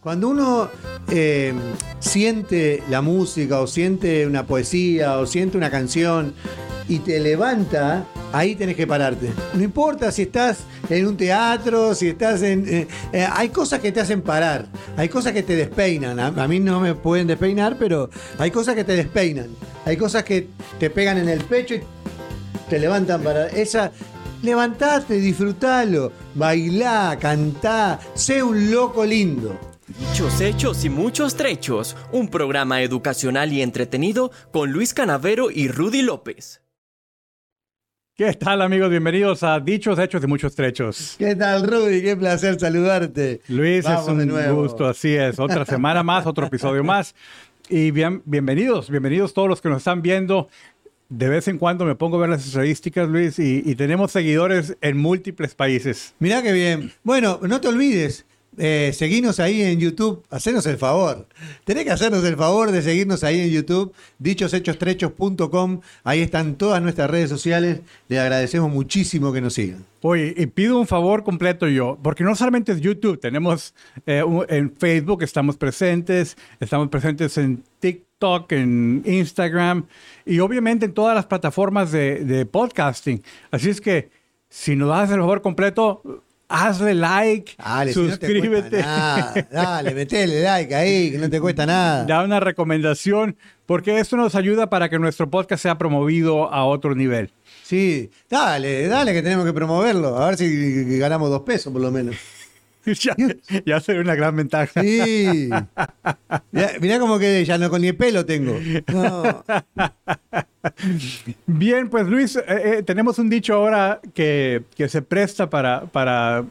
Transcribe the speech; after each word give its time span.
Cuando 0.00 0.30
uno 0.30 0.70
eh, 1.10 1.52
siente 1.98 2.82
la 2.88 3.02
música 3.02 3.60
o 3.60 3.66
siente 3.66 4.26
una 4.26 4.46
poesía 4.46 5.18
o 5.18 5.26
siente 5.26 5.58
una 5.58 5.70
canción 5.70 6.32
y 6.88 7.00
te 7.00 7.20
levanta, 7.20 8.06
ahí 8.32 8.54
tenés 8.54 8.76
que 8.76 8.86
pararte. 8.86 9.30
No 9.52 9.62
importa 9.62 10.10
si 10.10 10.22
estás 10.22 10.60
en 10.88 11.06
un 11.06 11.18
teatro, 11.18 11.94
si 11.94 12.08
estás 12.08 12.40
en... 12.40 12.66
eh, 12.66 12.88
eh, 13.12 13.26
hay 13.30 13.50
cosas 13.50 13.80
que 13.80 13.92
te 13.92 14.00
hacen 14.00 14.22
parar, 14.22 14.68
hay 14.96 15.10
cosas 15.10 15.34
que 15.34 15.42
te 15.42 15.54
despeinan. 15.54 16.18
A, 16.18 16.48
mí 16.48 16.60
no 16.60 16.80
me 16.80 16.94
pueden 16.94 17.26
despeinar, 17.26 17.76
pero 17.78 18.08
hay 18.38 18.50
cosas 18.50 18.74
que 18.74 18.84
te 18.84 18.96
despeinan. 18.96 19.48
Hay 19.84 19.98
cosas 19.98 20.24
que 20.24 20.48
te 20.78 20.88
pegan 20.88 21.18
en 21.18 21.28
el 21.28 21.44
pecho 21.44 21.74
y 21.74 21.82
te 22.70 22.78
levantan 22.78 23.22
para... 23.22 23.48
Esa... 23.48 23.92
Levantate, 24.42 25.16
disfrutalo, 25.16 26.12
bailá, 26.34 27.18
cantá, 27.20 28.00
sé 28.14 28.42
un 28.42 28.70
loco 28.70 29.04
lindo. 29.04 29.69
Dichos 30.00 30.40
hechos 30.40 30.84
y 30.84 30.88
muchos 30.90 31.34
trechos, 31.36 31.96
un 32.12 32.28
programa 32.28 32.82
educacional 32.82 33.52
y 33.52 33.60
entretenido 33.62 34.30
con 34.50 34.72
Luis 34.72 34.94
Canavero 34.94 35.50
y 35.50 35.68
Rudy 35.68 36.02
López. 36.02 36.62
¿Qué 38.16 38.32
tal 38.34 38.62
amigos? 38.62 38.90
Bienvenidos 38.90 39.42
a 39.42 39.60
Dichos 39.60 39.98
Hechos 39.98 40.22
y 40.24 40.26
Muchos 40.26 40.54
Trechos. 40.54 41.16
¿Qué 41.18 41.34
tal, 41.36 41.66
Rudy? 41.66 42.02
Qué 42.02 42.16
placer 42.16 42.58
saludarte. 42.58 43.40
Luis, 43.48 43.84
Vamos 43.84 44.08
es 44.08 44.16
de 44.16 44.22
un 44.24 44.28
nuevo. 44.28 44.62
gusto, 44.62 44.86
así 44.86 45.14
es. 45.14 45.38
Otra 45.38 45.64
semana 45.66 46.02
más, 46.02 46.26
otro 46.26 46.46
episodio 46.46 46.82
más. 46.84 47.14
Y 47.68 47.90
bien, 47.90 48.22
bienvenidos, 48.24 48.90
bienvenidos 48.90 49.32
todos 49.34 49.48
los 49.48 49.60
que 49.60 49.68
nos 49.68 49.78
están 49.78 50.02
viendo. 50.02 50.48
De 51.08 51.28
vez 51.28 51.48
en 51.48 51.58
cuando 51.58 51.84
me 51.84 51.94
pongo 51.94 52.16
a 52.16 52.20
ver 52.20 52.30
las 52.30 52.46
estadísticas, 52.46 53.08
Luis, 53.08 53.38
y, 53.38 53.62
y 53.64 53.74
tenemos 53.74 54.12
seguidores 54.12 54.76
en 54.80 54.96
múltiples 54.96 55.54
países. 55.54 56.14
Mirá 56.20 56.42
qué 56.42 56.52
bien. 56.52 56.92
Bueno, 57.02 57.40
no 57.42 57.60
te 57.60 57.68
olvides, 57.68 58.26
eh, 58.60 58.92
ahí 59.38 59.62
en 59.62 59.80
YouTube, 59.80 60.22
hacernos 60.30 60.66
el 60.66 60.76
favor. 60.76 61.26
Tenés 61.64 61.84
que 61.84 61.90
hacernos 61.90 62.22
el 62.24 62.36
favor 62.36 62.70
de 62.70 62.82
seguirnos 62.82 63.24
ahí 63.24 63.40
en 63.40 63.50
YouTube, 63.50 63.94
dichoshechos.com. 64.18 65.80
Ahí 66.04 66.20
están 66.20 66.56
todas 66.56 66.82
nuestras 66.82 67.10
redes 67.10 67.30
sociales. 67.30 67.80
Le 68.08 68.20
agradecemos 68.20 68.70
muchísimo 68.70 69.32
que 69.32 69.40
nos 69.40 69.54
sigan. 69.54 69.84
Oye, 70.02 70.34
y 70.36 70.46
pido 70.46 70.78
un 70.78 70.86
favor 70.86 71.24
completo 71.24 71.68
yo, 71.68 71.98
porque 72.02 72.22
no 72.22 72.34
solamente 72.34 72.72
es 72.72 72.80
YouTube, 72.80 73.18
tenemos 73.18 73.74
eh, 74.06 74.22
en 74.48 74.74
Facebook, 74.76 75.22
estamos 75.22 75.56
presentes, 75.56 76.36
estamos 76.58 76.88
presentes 76.88 77.36
en 77.38 77.62
TikTok, 77.80 78.52
en 78.52 79.02
Instagram 79.06 79.86
y 80.24 80.38
obviamente 80.40 80.86
en 80.86 80.94
todas 80.94 81.14
las 81.14 81.26
plataformas 81.26 81.92
de, 81.92 82.24
de 82.24 82.46
podcasting. 82.46 83.22
Así 83.50 83.70
es 83.70 83.80
que 83.80 84.10
si 84.48 84.74
nos 84.74 84.88
das 84.88 85.10
el 85.10 85.20
favor 85.20 85.42
completo, 85.42 86.02
hazle 86.50 86.94
like, 86.94 87.54
Dale, 87.56 87.92
si 87.92 88.00
no 88.00 88.08
suscríbete, 88.08 88.82
nada. 88.82 89.46
Dale, 89.50 89.94
metele 89.94 90.42
like 90.42 90.74
ahí, 90.74 91.12
que 91.12 91.18
no 91.18 91.30
te 91.30 91.40
cuesta 91.40 91.64
nada. 91.64 92.04
da 92.04 92.22
una 92.24 92.40
recomendación, 92.40 93.36
porque 93.66 93.98
esto 94.00 94.16
nos 94.16 94.34
ayuda 94.34 94.68
para 94.68 94.88
que 94.88 94.98
nuestro 94.98 95.30
podcast 95.30 95.62
sea 95.62 95.78
promovido 95.78 96.52
a 96.52 96.64
otro 96.64 96.94
nivel. 96.94 97.30
Sí, 97.62 98.10
dale, 98.28 98.88
dale 98.88 99.12
que 99.12 99.22
tenemos 99.22 99.46
que 99.46 99.52
promoverlo. 99.52 100.18
A 100.18 100.26
ver 100.26 100.36
si 100.36 100.98
ganamos 100.98 101.30
dos 101.30 101.42
pesos 101.42 101.72
por 101.72 101.80
lo 101.80 101.90
menos. 101.92 102.16
ya, 103.00 103.16
ya 103.64 103.80
sería 103.80 104.00
una 104.00 104.14
gran 104.14 104.36
ventaja. 104.36 104.82
Sí. 104.82 105.50
Mirá, 106.52 106.70
mirá 106.80 106.98
cómo 106.98 107.18
quedé, 107.18 107.44
ya 107.44 107.58
no 107.58 107.70
con 107.70 107.82
ni 107.82 107.92
pelo 107.92 108.24
tengo. 108.24 108.58
No. 108.92 109.44
Bien, 111.46 111.88
pues 111.88 112.06
Luis, 112.06 112.36
eh, 112.36 112.44
eh, 112.48 112.82
tenemos 112.82 113.18
un 113.18 113.28
dicho 113.28 113.54
ahora 113.54 114.00
que, 114.14 114.62
que 114.76 114.88
se 114.88 115.02
presta 115.02 115.50
para, 115.50 115.86
para, 115.86 116.44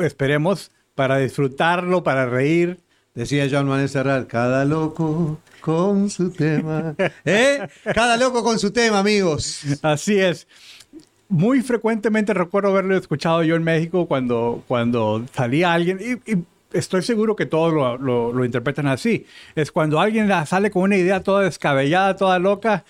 esperemos, 0.00 0.70
para 0.94 1.18
disfrutarlo, 1.18 2.02
para 2.02 2.26
reír. 2.26 2.78
Decía 3.14 3.46
Joan 3.48 3.68
Manuel 3.68 3.88
Serrat, 3.88 4.26
cada 4.26 4.64
loco 4.64 5.40
con 5.60 6.10
su 6.10 6.30
tema. 6.30 6.94
¿Eh? 7.24 7.66
Cada 7.94 8.16
loco 8.16 8.42
con 8.42 8.58
su 8.58 8.72
tema, 8.72 8.98
amigos. 8.98 9.60
Así 9.82 10.18
es. 10.18 10.46
Muy 11.28 11.62
frecuentemente 11.62 12.34
recuerdo 12.34 12.68
haberlo 12.70 12.96
escuchado 12.96 13.42
yo 13.42 13.56
en 13.56 13.64
México 13.64 14.06
cuando, 14.06 14.62
cuando 14.68 15.24
salía 15.32 15.72
alguien, 15.72 15.98
y, 16.26 16.36
estoy 16.76 17.02
seguro 17.02 17.34
que 17.36 17.46
todos 17.46 17.72
lo, 17.72 17.96
lo- 17.98 18.32
lo 18.32 18.44
interpretan 18.44 18.86
así. 18.88 19.26
Es 19.54 19.72
cuando 19.72 20.00
alguien 20.00 20.28
sale 20.46 20.70
con 20.70 20.82
una 20.82 20.96
idea 20.96 21.22
toda 21.22 21.42
descabellada, 21.44 22.16
toda 22.16 22.38
loca, 22.38 22.84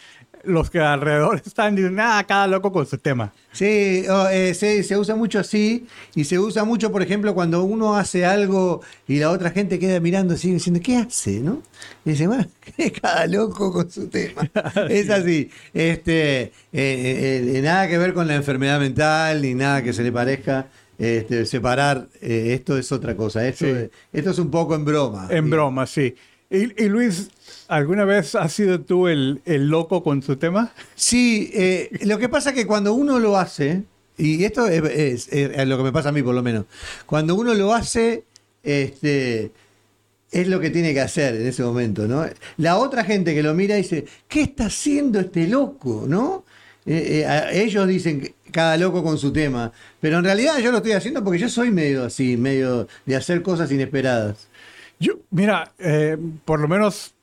los 0.46 0.70
que 0.70 0.80
alrededor 0.80 1.36
están 1.46 1.74
diciendo, 1.76 2.02
ah, 2.04 2.24
cada 2.26 2.46
loco 2.46 2.72
con 2.72 2.86
su 2.86 2.98
tema. 2.98 3.32
Sí, 3.52 4.04
eh, 4.32 4.52
se, 4.54 4.82
se 4.82 4.96
usa 4.98 5.14
mucho 5.14 5.38
así 5.38 5.86
y 6.14 6.24
se 6.24 6.38
usa 6.38 6.64
mucho, 6.64 6.90
por 6.90 7.02
ejemplo, 7.02 7.34
cuando 7.34 7.62
uno 7.62 7.94
hace 7.96 8.24
algo 8.26 8.80
y 9.06 9.18
la 9.18 9.30
otra 9.30 9.50
gente 9.50 9.78
queda 9.78 10.00
mirando 10.00 10.34
así 10.34 10.50
diciendo, 10.52 10.80
¿qué 10.82 10.96
hace? 10.96 11.40
¿no? 11.40 11.62
Y 12.04 12.10
dice, 12.10 12.26
bueno, 12.26 12.46
cada 13.00 13.26
loco 13.26 13.72
con 13.72 13.90
su 13.90 14.08
tema. 14.08 14.50
es 14.90 15.08
así. 15.10 15.50
Este, 15.72 16.42
eh, 16.42 16.52
eh, 16.72 17.60
nada 17.62 17.86
que 17.88 17.98
ver 17.98 18.12
con 18.12 18.26
la 18.26 18.34
enfermedad 18.34 18.80
mental 18.80 19.40
ni 19.42 19.54
nada 19.54 19.82
que 19.82 19.92
se 19.92 20.02
le 20.02 20.10
parezca. 20.12 20.68
Este, 20.96 21.44
separar, 21.44 22.06
esto 22.20 22.78
es 22.78 22.92
otra 22.92 23.16
cosa. 23.16 23.46
Esto, 23.46 23.64
Sí. 23.66 23.70
es- 23.72 23.90
esto 24.12 24.30
es 24.30 24.38
un 24.38 24.48
poco 24.50 24.76
en 24.76 24.84
broma. 24.84 25.26
En 25.30 25.44
Sí. 25.44 25.50
broma, 25.50 25.86
sí. 25.86 26.14
Y, 26.54 26.88
Luis, 26.88 27.30
¿alguna 27.66 28.04
vez 28.04 28.34
has 28.36 28.52
sido 28.52 28.80
tú 28.80 29.08
el, 29.08 29.42
loco 29.44 30.02
con 30.04 30.22
su 30.22 30.36
tema? 30.36 30.72
Sí, 30.94 31.50
eh, 31.52 31.90
lo 32.02 32.18
que 32.18 32.28
pasa 32.28 32.50
es 32.50 32.54
que 32.54 32.66
cuando 32.66 32.94
uno 32.94 33.18
lo 33.18 33.36
hace, 33.36 33.82
y 34.16 34.44
esto 34.44 34.66
es, 34.68 35.28
lo 35.66 35.76
que 35.76 35.82
me 35.82 35.92
pasa 35.92 36.10
a 36.10 36.12
mí 36.12 36.22
por 36.22 36.34
lo 36.34 36.42
menos, 36.42 36.66
cuando 37.06 37.34
uno 37.34 37.54
lo 37.54 37.74
hace, 37.74 38.24
este, 38.62 39.50
es 40.30 40.48
lo 40.48 40.60
que 40.60 40.70
tiene 40.70 40.94
que 40.94 41.00
hacer 41.00 41.34
en 41.34 41.46
ese 41.46 41.62
momento, 41.62 42.06
¿no? 42.06 42.24
La 42.56 42.76
otra 42.76 43.04
gente 43.04 43.34
que 43.34 43.42
lo 43.42 43.54
mira 43.54 43.74
dice, 43.76 44.04
¿qué 44.28 44.42
está 44.42 44.66
haciendo 44.66 45.18
este 45.18 45.48
loco, 45.48 46.04
no? 46.06 46.44
Eh, 46.86 47.24
eh, 47.24 47.62
ellos 47.62 47.88
dicen 47.88 48.34
cada 48.50 48.76
loco 48.76 49.02
con 49.02 49.18
su 49.18 49.32
tema, 49.32 49.72
pero 50.00 50.18
en 50.18 50.24
realidad 50.24 50.58
yo 50.58 50.70
lo 50.70 50.76
estoy 50.76 50.92
haciendo 50.92 51.24
porque 51.24 51.40
yo 51.40 51.48
soy 51.48 51.70
medio 51.70 52.04
así, 52.04 52.36
medio 52.36 52.86
de 53.06 53.16
hacer 53.16 53.42
cosas 53.42 53.72
inesperadas. 53.72 54.48
Yo, 55.00 55.14
mira, 55.30 55.72
eh, 55.78 56.16
por 56.44 56.60
lo 56.60 56.68
menos 56.68 57.14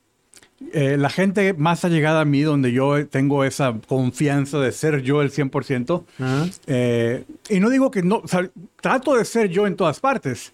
eh, 0.72 0.96
la 0.98 1.10
gente 1.10 1.54
más 1.54 1.84
allegada 1.84 2.20
a 2.20 2.24
mí, 2.24 2.42
donde 2.42 2.72
yo 2.72 3.06
tengo 3.08 3.44
esa 3.44 3.74
confianza 3.88 4.58
de 4.60 4.70
ser 4.72 5.02
yo 5.02 5.22
el 5.22 5.30
100%, 5.32 6.04
Ajá. 6.18 6.46
eh, 6.66 7.24
y 7.48 7.60
no 7.60 7.70
digo 7.70 7.90
que 7.90 8.02
no, 8.02 8.16
o 8.18 8.28
sea, 8.28 8.48
trato 8.80 9.16
de 9.16 9.24
ser 9.24 9.48
yo 9.48 9.66
en 9.66 9.76
todas 9.76 10.00
partes. 10.00 10.52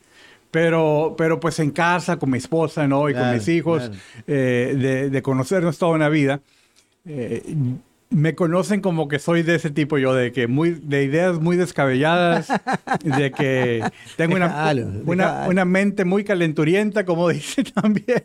Pero, 0.51 1.15
pero 1.19 1.39
pues 1.39 1.59
en 1.59 1.71
casa, 1.71 2.17
con 2.17 2.31
mi 2.31 2.39
esposa, 2.39 2.89
¿no? 2.89 3.11
Y 3.11 3.13
con 3.13 3.21
Claro, 3.21 3.37
mis 3.37 3.49
hijos, 3.49 3.83
claro. 3.83 3.95
de, 4.27 5.11
de 5.11 5.23
conocernos 5.23 5.77
toda 5.77 5.93
una 5.93 6.09
vida. 6.09 6.41
Me 8.11 8.35
conocen 8.35 8.81
como 8.81 9.09
que 9.09 9.19
soy 9.19 9.43
de 9.43 9.57
ese 9.57 9.71
tipo 9.71 9.99
yo, 9.99 10.15
de 10.15 10.33
que 10.33 10.47
muy, 10.47 10.71
de 10.71 11.05
ideas 11.05 11.41
muy 11.41 11.57
descabelladas, 11.57 12.49
de 13.03 13.31
que 13.31 13.83
tengo 14.17 14.37
una, 14.37 14.73
una, 15.05 15.47
una 15.49 15.65
mente 15.65 16.05
muy 16.05 16.25
calenturienta, 16.25 17.05
como 17.05 17.29
dicen 17.31 17.65
también. 17.75 18.25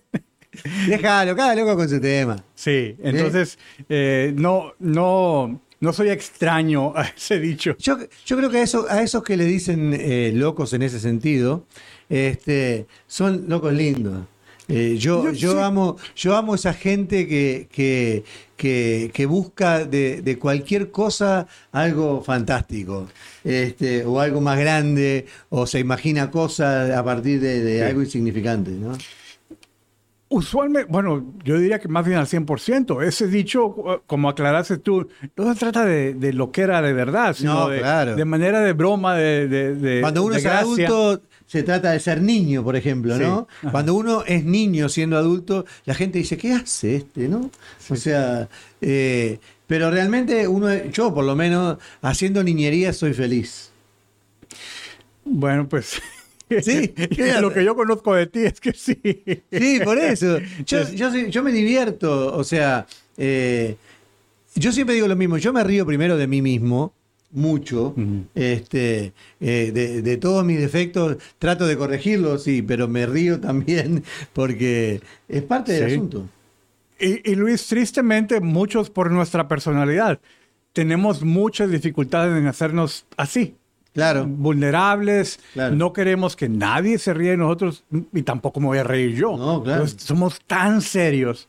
Déjalo, 0.88 1.36
cada 1.36 1.56
loco 1.56 1.76
con 1.76 1.90
su 1.90 2.00
tema. 2.00 2.44
Sí, 2.54 2.96
entonces 3.02 3.58
eh, 3.90 4.34
no, 4.36 4.74
no, 4.80 5.62
no 5.80 5.94
soy 5.94 6.10
extraño 6.10 6.96
a 6.96 7.04
ese 7.04 7.40
dicho. 7.40 7.76
Yo, 7.80 7.98
yo 8.26 8.38
creo 8.38 8.50
que 8.50 8.60
a, 8.60 8.64
eso, 8.64 8.86
a 8.90 9.02
esos 9.02 9.24
que 9.24 9.36
le 9.36 9.46
dicen 9.46 9.94
eh, 10.00 10.32
locos 10.34 10.74
en 10.74 10.84
ese 10.84 11.00
sentido, 11.00 11.66
este, 12.10 12.88
son 13.08 13.46
locos 13.48 13.74
lindos. 13.74 14.28
Eh, 14.70 14.96
yo, 14.98 15.32
Yo 15.34 15.62
amo, 15.64 15.98
yo 16.16 16.36
amo 16.38 16.56
esa 16.56 16.74
gente 16.74 17.28
que, 17.28 17.68
que, 17.72 18.24
que, 18.56 19.12
que 19.14 19.26
busca 19.26 19.84
de, 19.84 20.22
de 20.22 20.40
cualquier 20.40 20.90
cosa 20.90 21.48
algo 21.74 22.22
fantástico, 22.24 23.08
este, 23.44 24.06
o 24.06 24.22
algo 24.22 24.40
más 24.40 24.58
grande, 24.58 25.26
o 25.50 25.68
se 25.68 25.80
imagina 25.80 26.32
cosas 26.32 26.92
a 26.92 27.04
partir 27.04 27.42
de, 27.42 27.62
de 27.62 27.80
Sí. 27.80 27.84
algo 27.84 28.02
insignificante, 28.04 28.72
¿no? 28.72 28.94
Usualmente, 30.30 30.92
bueno, 30.92 31.32
yo 31.44 31.60
diría 31.60 31.78
que 31.78 31.88
más 31.88 32.04
bien 32.08 32.18
al 32.18 32.26
100%. 32.26 33.04
Ese 33.04 33.28
dicho, 33.28 34.02
como 34.08 34.30
aclaraste 34.30 34.78
tú, 34.78 35.08
no 35.38 35.54
se 35.54 35.60
trata 35.60 35.86
de, 35.86 36.16
de 36.16 36.34
lo 36.34 36.52
que 36.52 36.62
era 36.62 36.82
de 36.82 36.92
verdad, 36.92 37.36
sino 37.36 37.54
No, 37.54 37.70
de, 37.70 37.78
claro. 37.80 38.16
de 38.16 38.26
manera 38.26 38.62
de 38.62 38.74
broma, 38.74 39.16
de, 39.16 40.00
Cuando 40.02 40.24
uno 40.24 40.34
es 40.36 40.44
gracia. 40.44 40.62
adulto, 40.88 41.22
se 41.54 41.62
trata 41.62 41.92
de 41.92 42.00
ser 42.00 42.20
niño, 42.20 42.64
por 42.64 42.76
ejemplo, 42.76 43.16
¿no? 43.16 43.48
Sí. 43.62 43.68
Cuando 43.70 43.94
uno 43.94 44.24
es 44.26 44.44
niño 44.44 44.90
siendo 44.90 45.20
adulto, 45.20 45.68
la 45.86 45.94
gente 45.94 46.18
dice, 46.18 46.36
¿qué 46.36 46.52
hace 46.52 46.96
este, 46.96 47.30
no? 47.30 47.52
O 47.90 47.96
sea, 47.96 48.50
eh, 48.82 49.38
pero 49.68 49.92
realmente 49.92 50.48
uno, 50.48 50.74
yo 50.86 51.14
por 51.14 51.24
lo 51.24 51.36
menos, 51.36 51.78
haciendo 52.02 52.44
niñería 52.44 52.92
soy 52.92 53.14
feliz. 53.14 53.70
Bueno, 55.26 55.70
pues. 55.70 56.02
Sí, 56.62 56.94
lo 57.42 57.52
que 57.52 57.64
yo 57.64 57.76
conozco 57.76 58.14
de 58.14 58.28
ti 58.28 58.40
es 58.46 58.60
que 58.60 58.74
sí. 58.74 59.00
Sí, 59.52 59.80
por 59.84 59.98
eso. 59.98 60.38
Yo, 60.66 60.84
yo 60.84 61.42
me 61.42 61.52
divierto, 61.52 62.36
o 62.36 62.44
sea, 62.44 62.86
eh, 63.18 63.76
yo 64.54 64.72
siempre 64.72 64.94
digo 64.94 65.08
lo 65.08 65.16
mismo, 65.16 65.38
yo 65.38 65.52
me 65.52 65.64
río 65.64 65.84
primero 65.84 66.16
de 66.16 66.28
mí 66.28 66.44
mismo, 66.44 66.94
mucho. 67.34 67.94
este, 68.36 69.14
eh, 69.40 69.72
de, 69.74 70.02
de 70.02 70.18
todos 70.18 70.46
mis 70.46 70.60
defectos 70.60 71.18
trato 71.40 71.66
de 71.68 71.78
corregirlos, 71.78 72.44
sí, 72.44 72.62
pero 72.62 72.88
me 72.88 73.06
río 73.06 73.40
también 73.42 74.04
porque 74.34 75.02
es 75.28 75.42
parte 75.44 75.74
del 75.74 75.90
Sí. 75.90 75.96
asunto. 75.96 76.30
Y, 77.00 77.32
y 77.32 77.36
Luis, 77.36 77.66
tristemente, 77.68 78.40
muchos 78.40 78.90
por 78.90 79.12
nuestra 79.12 79.48
personalidad 79.48 80.20
tenemos 80.72 81.22
muchas 81.24 81.70
dificultades 81.70 82.36
en 82.38 82.48
hacernos 82.48 83.06
así. 83.18 83.56
Claro. 83.94 84.26
vulnerables, 84.26 85.40
Claro. 85.54 85.76
no 85.76 85.94
queremos 85.94 86.36
que 86.36 86.50
nadie 86.50 86.98
se 86.98 87.14
ríe 87.14 87.30
de 87.32 87.38
nosotros 87.38 87.84
y 88.12 88.24
tampoco 88.24 88.60
me 88.60 88.66
voy 88.66 88.80
a 88.80 88.84
reír 88.84 89.14
yo. 89.16 89.38
No, 89.38 89.62
claro. 89.62 89.84
Entonces, 89.84 90.02
somos 90.08 90.40
tan 90.48 90.82
serios 90.82 91.48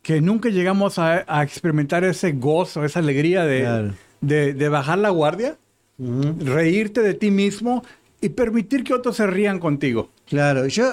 que 0.00 0.22
nunca 0.22 0.48
llegamos 0.48 0.98
a, 0.98 1.24
a 1.28 1.42
experimentar 1.42 2.02
ese 2.04 2.32
gozo, 2.32 2.82
esa 2.82 3.00
alegría 3.00 3.44
de, 3.44 3.60
Claro. 3.60 3.94
De- 4.20 4.54
de 4.54 4.68
bajar 4.68 4.98
la 4.98 5.10
guardia, 5.10 5.56
reírte 5.98 7.02
de 7.02 7.14
ti 7.14 7.30
mismo 7.30 7.84
y 8.20 8.30
permitir 8.30 8.84
que 8.84 8.94
otros 8.94 9.16
se 9.16 9.26
rían 9.26 9.58
contigo. 9.58 10.10
Claro, 10.28 10.66
yo 10.66 10.92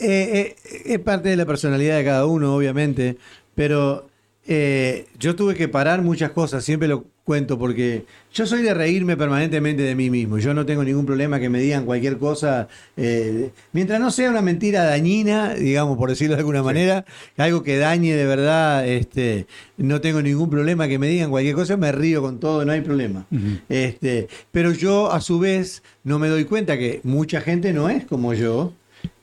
eh, 0.00 0.54
eh, 0.64 0.82
es 0.84 0.98
parte 1.00 1.28
de 1.28 1.36
la 1.36 1.44
personalidad 1.46 1.96
de 1.98 2.04
cada 2.04 2.26
uno, 2.26 2.54
obviamente, 2.54 3.16
pero 3.54 4.07
eh, 4.50 5.04
yo 5.18 5.36
tuve 5.36 5.54
que 5.54 5.68
parar 5.68 6.00
muchas 6.00 6.30
cosas, 6.30 6.64
siempre 6.64 6.88
lo 6.88 7.04
cuento, 7.22 7.58
porque 7.58 8.06
yo 8.32 8.46
soy 8.46 8.62
de 8.62 8.72
reírme 8.72 9.14
permanentemente 9.14 9.82
de 9.82 9.94
mí 9.94 10.08
mismo. 10.08 10.38
Yo 10.38 10.54
no 10.54 10.64
tengo 10.64 10.82
ningún 10.82 11.04
problema 11.04 11.38
que 11.38 11.50
me 11.50 11.60
digan 11.60 11.84
cualquier 11.84 12.16
cosa, 12.16 12.66
eh, 12.96 13.50
mientras 13.72 14.00
no 14.00 14.10
sea 14.10 14.30
una 14.30 14.40
mentira 14.40 14.84
dañina, 14.84 15.52
digamos, 15.52 15.98
por 15.98 16.08
decirlo 16.08 16.34
de 16.34 16.40
alguna 16.40 16.62
manera, 16.62 17.04
algo 17.36 17.62
que 17.62 17.76
dañe 17.76 18.16
de 18.16 18.24
verdad, 18.24 18.88
este, 18.88 19.46
no 19.76 20.00
tengo 20.00 20.22
ningún 20.22 20.48
problema 20.48 20.88
que 20.88 20.98
me 20.98 21.08
digan 21.08 21.28
cualquier 21.28 21.54
cosa, 21.54 21.76
me 21.76 21.92
río 21.92 22.22
con 22.22 22.40
todo, 22.40 22.64
no 22.64 22.72
hay 22.72 22.80
problema. 22.80 23.26
este, 23.68 24.28
pero 24.50 24.72
yo, 24.72 25.12
a 25.12 25.20
su 25.20 25.38
vez, 25.38 25.82
no 26.04 26.18
me 26.18 26.28
doy 26.28 26.46
cuenta 26.46 26.78
que 26.78 27.02
mucha 27.04 27.42
gente 27.42 27.74
no 27.74 27.90
es 27.90 28.06
como 28.06 28.32
yo. 28.32 28.72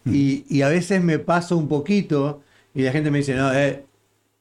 Y, 0.05 0.45
y 0.49 0.61
a 0.61 0.69
veces 0.69 1.03
me 1.03 1.17
paso 1.17 1.57
un 1.57 1.67
poquito 1.67 2.43
y 2.75 2.83
la 2.83 2.91
gente 2.91 3.09
me 3.09 3.19
dice, 3.19 3.33
no, 3.33 3.51
eh, 3.53 3.84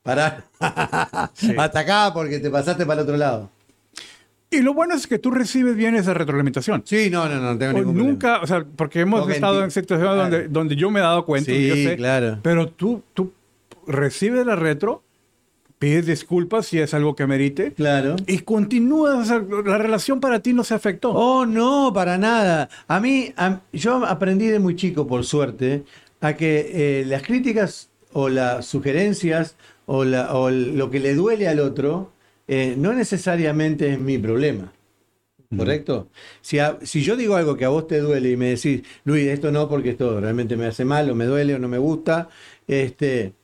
pará, 0.05 0.45
hasta 0.61 1.81
acá 1.81 2.11
porque 2.15 2.39
te 2.39 2.51
pasaste 2.51 2.87
para 2.87 3.01
el 3.01 3.05
otro 3.05 3.17
lado. 3.17 3.51
Y 4.51 4.61
lo 4.61 4.73
bueno 4.73 4.95
es 4.95 5.09
que 5.09 5.19
tú 5.19 5.33
recibes 5.33 5.75
bien 5.75 5.97
esa 5.97 6.15
retroalimentación. 6.15 6.83
Sí, 6.87 7.11
no, 7.11 7.29
no, 7.29 7.41
no, 7.41 7.59
tengo 7.59 7.73
O 7.73 7.79
ningún 7.79 7.95
problema. 7.95 8.11
nunca, 8.12 8.41
o 8.41 8.47
sea, 8.47 8.65
porque 8.77 9.01
hemos 9.01 9.21
Porque 9.23 9.35
estado 9.35 9.61
enti- 9.61 9.65
en 9.65 9.71
situaciones 9.73 10.15
claro. 10.15 10.31
donde, 10.31 10.49
donde 10.49 10.77
yo 10.77 10.91
me 10.93 11.01
he 11.01 11.03
dado 11.03 11.25
cuenta, 11.25 11.51
Sí, 11.51 11.67
yo 11.67 11.75
sé, 11.75 11.97
claro. 11.97 12.39
pero 12.43 12.69
tú, 12.69 13.03
tú 13.15 13.33
recibes 13.89 14.47
la 14.47 14.55
retro, 14.55 15.03
pides 15.81 16.06
disculpas 16.06 16.67
si 16.67 16.79
es 16.79 16.95
algo 16.95 17.17
que 17.17 17.27
merite, 17.27 17.73
Claro. 17.73 18.15
y 18.29 18.39
continúas, 18.41 19.29
la 19.65 19.79
relación 19.79 20.21
para 20.21 20.39
ti 20.39 20.53
no 20.53 20.62
se 20.62 20.75
afectó. 20.75 21.11
Oh, 21.12 21.45
no, 21.47 21.91
para 21.93 22.17
nada. 22.17 22.69
A 22.87 23.01
mí, 23.01 23.33
a- 23.37 23.61
yo 23.73 24.05
aprendí 24.06 24.47
de 24.47 24.61
muy 24.61 24.77
chico, 24.77 25.05
por 25.06 25.25
suerte, 25.25 25.83
a 26.21 26.35
que 26.35 27.01
eh, 27.01 27.05
las 27.06 27.23
críticas 27.23 27.89
o 28.12 28.29
las 28.29 28.67
sugerencias 28.67 29.56
o, 29.87 30.05
la- 30.05 30.35
o 30.35 30.51
lo 30.51 30.91
que 30.91 31.01
le 31.01 31.15
duele 31.15 31.49
al 31.49 31.61
otro 31.61 32.13
eh, 32.49 32.75
no 32.77 32.93
necesariamente 32.93 33.93
es 33.93 33.99
mi 34.01 34.19
problema. 34.19 34.73
¿Correcto? 35.57 36.09
Si, 36.41 36.59
a- 36.59 36.79
si 36.83 37.03
yo 37.03 37.17
digo 37.17 37.37
algo 37.37 37.57
que 37.57 37.65
a 37.65 37.69
vos 37.69 37.87
te 37.87 38.01
duele 38.01 38.31
y 38.31 38.37
me 38.37 38.51
decís, 38.51 38.83
Luis, 39.05 39.27
esto 39.29 39.53
no 39.53 39.69
porque 39.69 39.91
esto 39.91 40.21
realmente 40.21 40.57
me 40.57 40.67
hace 40.67 40.85
mal 40.85 41.09
o 41.11 41.15
me 41.15 41.27
duele 41.27 41.55
o 41.55 41.59
no 41.61 41.69
me 41.69 41.79
gusta, 41.79 42.29
este, 42.67 43.35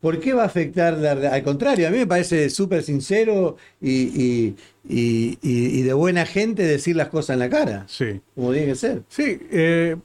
¿por 0.00 0.18
qué 0.18 0.32
va 0.32 0.44
a 0.44 0.46
afectar? 0.46 0.96
la 0.96 1.12
al 1.12 1.42
contrario, 1.42 1.88
a 1.88 1.90
mí 1.90 1.98
me 1.98 2.06
parece 2.06 2.48
súper 2.48 2.82
sincero 2.82 3.56
y, 3.82 3.90
y- 3.92 4.56
y- 4.88 5.38
y- 5.42 5.78
y 5.80 5.82
de 5.82 5.92
buena 5.92 6.24
gente 6.24 6.62
decir 6.62 6.96
las 6.96 7.08
cosas 7.08 7.34
en 7.34 7.40
la 7.40 7.50
cara, 7.50 7.84
Sí. 7.86 8.20
como 8.34 8.52
tiene 8.52 8.68
que 8.68 8.74
ser. 8.76 9.02
Sí, 9.08 9.38
eh, 9.50 9.96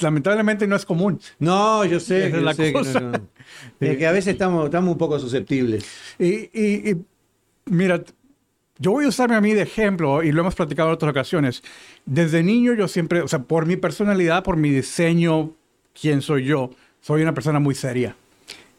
lamentablemente 0.00 0.66
no 0.66 0.76
es 0.76 0.84
común. 0.84 1.20
No, 1.38 1.84
yo 1.84 2.00
sé, 2.00 2.28
Esa 2.28 2.36
es 2.38 2.42
la 2.42 2.54
sé 2.54 2.64
que 2.64 2.72
no, 2.72 2.78
cosa. 2.78 3.00
no. 3.00 3.28
Es 3.80 3.96
que 3.96 4.06
a 4.06 4.12
veces 4.12 4.32
estamos, 4.34 4.66
estamos 4.66 4.92
un 4.92 4.98
poco 4.98 5.18
susceptibles. 5.18 5.84
Y, 6.18 6.26
y- 6.52 6.90
y, 6.90 6.96
mira, 7.66 8.02
yo 8.78 8.92
voy 8.92 9.04
a 9.06 9.08
usarme 9.08 9.34
a 9.36 9.40
mí 9.40 9.54
de 9.54 9.62
ejemplo, 9.62 10.22
y 10.22 10.30
lo 10.32 10.40
hemos 10.42 10.54
platicado 10.54 10.88
en 10.90 10.94
otras 10.94 11.10
ocasiones. 11.10 11.62
Desde 12.06 12.42
niño 12.42 12.74
yo 12.74 12.86
siempre, 12.88 13.22
o 13.22 13.28
sea, 13.28 13.40
por 13.40 13.66
mi 13.66 13.76
personalidad, 13.76 14.44
por 14.44 14.56
mi 14.56 14.70
diseño, 14.70 15.52
quién 16.00 16.22
soy 16.22 16.44
yo, 16.44 16.70
soy 17.00 17.22
una 17.22 17.34
persona 17.34 17.58
muy 17.58 17.74
seria. 17.74 18.14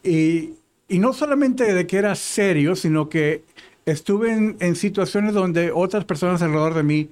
Y, 0.04 0.52
y 0.88 1.00
no 1.00 1.14
solamente 1.14 1.74
de 1.74 1.86
que 1.88 1.98
era 1.98 2.16
serio, 2.16 2.76
sino 2.76 3.10
que 3.10 3.44
estuve 3.86 4.32
en, 4.32 4.56
en 4.60 4.76
situaciones 4.76 5.34
donde 5.34 5.72
otras 5.72 6.06
personas 6.06 6.42
alrededor 6.42 6.74
de 6.76 6.84
mí, 6.84 7.10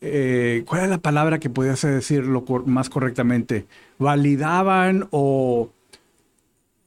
eh, 0.00 0.64
¿cuál 0.66 0.84
es 0.84 0.90
la 0.90 0.98
palabra 0.98 1.38
que 1.38 1.50
pudiese 1.50 1.88
decirlo 1.88 2.44
cor- 2.44 2.66
más 2.66 2.88
correctamente? 2.90 3.66
Validaban 3.98 5.08
o, 5.10 5.70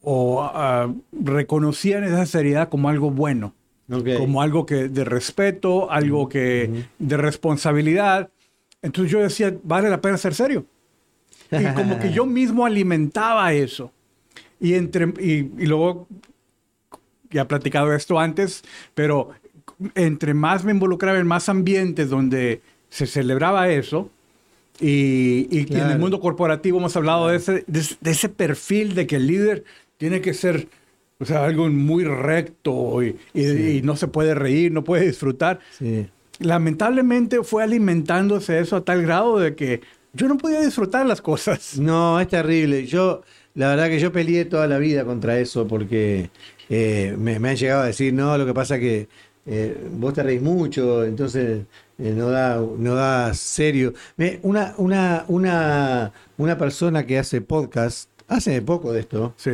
o 0.01 0.41
ah, 0.43 0.93
reconocían 1.11 2.03
esa 2.03 2.25
seriedad 2.25 2.69
como 2.69 2.89
algo 2.89 3.11
bueno, 3.11 3.53
Ok. 3.91 4.07
como 4.17 4.41
algo 4.41 4.65
que 4.65 4.87
de 4.89 5.03
respeto, 5.03 5.91
algo 5.91 6.27
que 6.29 6.85
de 6.99 7.17
responsabilidad. 7.17 8.29
Entonces 8.81 9.11
yo 9.11 9.19
decía, 9.19 9.55
vale 9.63 9.89
la 9.89 10.01
pena 10.01 10.17
ser 10.17 10.33
serio. 10.33 10.65
Y 11.51 11.63
como 11.75 11.99
que 11.99 12.11
yo 12.11 12.25
mismo 12.39 12.65
alimentaba 12.65 13.53
eso. 13.53 13.91
Y, 14.59 14.73
entre, 14.75 15.05
y, 15.19 15.51
y 15.57 15.65
luego, 15.67 16.07
ya 17.29 17.41
he 17.43 17.45
platicado 17.45 17.93
esto 17.93 18.19
antes, 18.19 18.63
pero 18.93 19.29
entre 19.95 20.33
más 20.33 20.63
me 20.63 20.71
involucraba 20.71 21.17
en 21.19 21.27
más 21.27 21.49
ambientes 21.49 22.09
donde 22.09 22.61
se 22.93 23.07
celebraba 23.07 23.69
eso, 23.69 24.09
y, 24.79 25.47
y 25.51 25.65
en 25.75 25.89
el 25.91 25.99
mundo 25.99 26.19
corporativo 26.19 26.77
hemos 26.79 26.95
hablado 26.95 27.27
de, 27.27 27.37
ese, 27.37 27.63
de, 27.67 27.79
ese- 27.79 27.97
de 28.01 28.11
ese 28.11 28.29
perfil 28.29 28.95
de 28.95 29.07
que 29.07 29.15
el 29.17 29.27
líder 29.27 29.63
tiene 29.97 30.21
que 30.21 30.33
ser, 30.33 30.67
o 31.19 31.25
sea, 31.25 31.43
algo 31.45 31.67
muy 31.69 32.03
recto 32.03 33.01
y, 33.03 33.15
y- 33.33 33.77
y 33.77 33.81
no 33.81 33.95
se 33.95 34.07
puede 34.07 34.35
reír, 34.35 34.71
no 34.71 34.83
puede 34.83 35.05
disfrutar. 35.07 35.59
Sí. 35.77 36.07
Lamentablemente 36.39 37.43
fue 37.43 37.63
alimentándose 37.63 38.59
eso 38.59 38.75
a 38.75 38.83
tal 38.85 39.01
grado 39.03 39.39
de 39.39 39.55
que 39.55 39.81
yo 40.13 40.27
no 40.27 40.37
podía 40.37 40.59
disfrutar 40.61 41.05
las 41.05 41.21
cosas. 41.21 41.77
No, 41.79 42.19
es 42.19 42.27
terrible. 42.27 42.85
Yo, 42.85 43.21
la 43.55 43.69
verdad 43.69 43.87
que 43.87 43.99
yo 43.99 44.11
peleé 44.11 44.45
toda 44.45 44.67
la 44.67 44.77
vida 44.77 45.05
contra 45.05 45.39
eso 45.39 45.67
porque 45.67 46.29
eh, 46.69 47.15
me, 47.17 47.39
me 47.39 47.49
han 47.49 47.55
llegado 47.55 47.83
a 47.83 47.87
decir, 47.87 48.13
no, 48.13 48.37
lo 48.37 48.45
que 48.45 48.53
pasa 48.53 48.77
que 48.79 49.07
eh, 49.45 49.77
vos 49.93 50.13
te 50.13 50.23
reís 50.23 50.41
mucho, 50.41 51.03
entonces 51.03 51.61
eh, 51.97 52.11
no 52.15 52.29
da, 52.29 52.57
no 52.57 52.95
da 52.95 53.33
serio. 53.33 53.93
Una, 54.41 54.73
una, 54.77 55.25
una, 55.27 56.11
una 56.37 56.57
persona 56.57 57.05
que 57.05 57.19
hace 57.19 57.41
podcast, 57.41 58.09
hace 58.27 58.61
poco 58.61 58.91
de 58.93 59.01
esto, 59.01 59.33
Sí. 59.37 59.51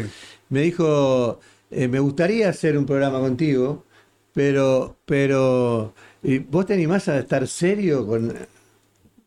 me 0.49 0.61
dijo, 0.61 1.39
eh, 1.71 1.87
me 1.87 1.99
gustaría 1.99 2.49
hacer 2.49 2.77
un 2.77 2.85
programa 2.85 3.19
contigo, 3.19 3.85
pero, 4.33 4.97
pero, 5.05 5.93
¿y 6.23 6.39
¿vos 6.39 6.65
te 6.65 6.73
animás 6.73 7.07
a 7.09 7.19
estar 7.19 7.47
serio 7.47 8.05
con, 8.07 8.33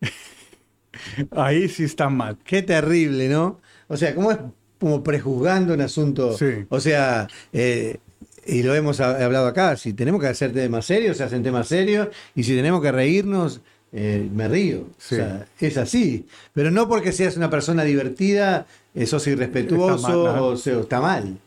Ahí 1.33 1.69
sí 1.69 1.85
está 1.85 2.09
mal. 2.09 2.38
Qué 2.45 2.62
terrible, 2.62 3.28
¿no? 3.28 3.61
O 3.88 3.97
sea, 3.97 4.14
¿cómo 4.14 4.31
es 4.33 4.38
como 4.78 5.02
prejuzgando 5.02 5.75
un 5.75 5.81
asunto? 5.81 6.37
Sí. 6.37 6.66
O 6.69 6.81
sea, 6.81 7.28
eh, 7.52 7.99
y 8.47 8.63
lo 8.63 8.75
hemos 8.75 9.01
ha- 9.01 9.25
hablado 9.25 9.47
acá, 9.47 9.77
si 9.77 9.93
tenemos 9.93 10.21
que 10.21 10.27
hacer 10.29 10.53
temas 10.53 10.85
serios, 10.87 11.17
se 11.17 11.25
hacen 11.25 11.43
temas 11.43 11.69
serios, 11.69 12.09
y 12.35 12.43
si 12.43 12.55
tenemos 12.57 12.81
que 12.83 12.91
reírnos, 12.93 13.61
eh, 13.93 14.27
me 14.35 14.49
río. 14.49 14.89
Sí. 14.99 15.17
O 15.17 15.19
sea, 15.19 15.47
es 15.61 15.77
así. 15.77 16.27
Pero 16.55 16.71
no 16.71 16.89
porque 16.89 17.13
seas 17.13 17.37
una 17.37 17.51
persona 17.51 17.85
divertida, 17.85 18.67
eh, 18.95 19.07
sos 19.07 19.27
irrespetuoso 19.27 19.95
Está 19.97 20.09
mal, 20.09 20.27
ajá. 20.29 20.43
o 20.43 20.57
sea, 20.57 20.81
está 20.81 21.01
mal. 21.01 21.39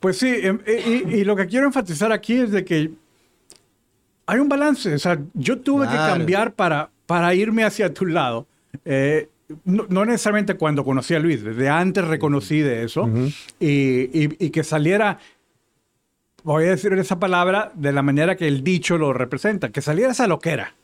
Pues 0.00 0.16
sí, 0.18 0.32
em, 0.42 0.60
e- 0.64 1.04
y, 1.10 1.14
y 1.16 1.24
lo 1.24 1.34
que 1.34 1.46
quiero 1.46 1.66
enfatizar 1.66 2.12
aquí 2.12 2.34
es 2.34 2.52
de 2.52 2.64
que 2.64 2.90
hay 4.26 4.38
un 4.38 4.48
balance. 4.48 4.94
O 4.94 4.98
sea, 4.98 5.18
yo 5.34 5.58
tuve 5.58 5.86
que 5.88 5.94
cambiar 5.96 6.52
para, 6.54 6.90
para 7.06 7.34
irme 7.34 7.64
hacia 7.64 7.92
tu 7.92 8.06
lado. 8.06 8.46
Eh, 8.84 9.28
no, 9.64 9.86
no 9.88 10.04
necesariamente 10.04 10.54
cuando 10.54 10.84
conocí 10.84 11.14
a 11.14 11.18
Luis, 11.18 11.42
desde 11.42 11.68
antes 11.68 12.04
reconocí 12.06 12.60
de 12.60 12.84
eso. 12.84 13.08
y, 13.58 13.66
y- 13.68 14.36
y 14.38 14.50
que 14.50 14.62
saliera, 14.62 15.18
voy 16.54 16.64
a 16.64 16.70
decir 16.70 16.92
esa 16.94 17.18
palabra 17.18 17.72
de 17.74 17.92
la 17.92 18.02
manera 18.02 18.36
que 18.36 18.46
el 18.48 18.62
dicho 18.64 18.98
lo 18.98 19.12
representa, 19.12 19.70
que 19.70 19.80
saliera 19.80 20.12
esa 20.12 20.26
loquera. 20.26 20.74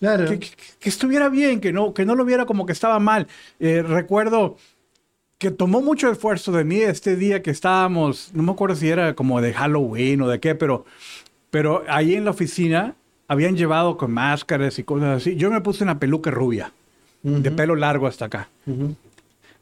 Claro. 0.00 0.26
que, 0.28 0.38
que- 0.40 0.50
que 0.80 0.88
estuviera 0.88 1.28
bien, 1.28 1.60
que 1.60 1.72
no, 1.72 1.94
que 1.94 2.04
no 2.04 2.14
lo 2.14 2.24
viera 2.24 2.44
como 2.46 2.66
que 2.66 2.72
estaba 2.72 2.98
mal. 2.98 3.26
Eh, 3.60 3.82
recuerdo 3.86 4.56
que 5.38 5.50
tomó 5.50 5.80
mucho 5.80 6.10
esfuerzo 6.10 6.52
de 6.52 6.64
mí 6.64 6.80
este 6.80 7.16
día 7.16 7.42
que 7.42 7.50
estábamos, 7.50 8.30
no 8.34 8.42
me 8.42 8.52
acuerdo 8.52 8.76
si 8.76 8.88
era 8.88 9.14
como 9.14 9.40
de 9.40 9.52
Halloween 9.54 10.20
o 10.22 10.28
de 10.28 10.40
qué, 10.40 10.54
pero, 10.54 10.84
pero 11.50 11.84
ahí 11.88 12.14
en 12.16 12.24
la 12.24 12.32
oficina 12.32 12.94
habían 13.28 13.56
llevado 13.56 13.96
con 13.96 14.12
máscaras 14.12 14.78
y 14.78 14.84
cosas 14.84 15.18
así. 15.22 15.36
Yo 15.36 15.50
me 15.50 15.60
puse 15.60 15.84
una 15.84 15.98
peluca 15.98 16.30
rubia, 16.30 16.72
de 17.22 17.50
pelo 17.50 17.74
largo 17.74 18.06
hasta 18.06 18.26
acá. 18.26 18.48
Ujú. 18.66 18.94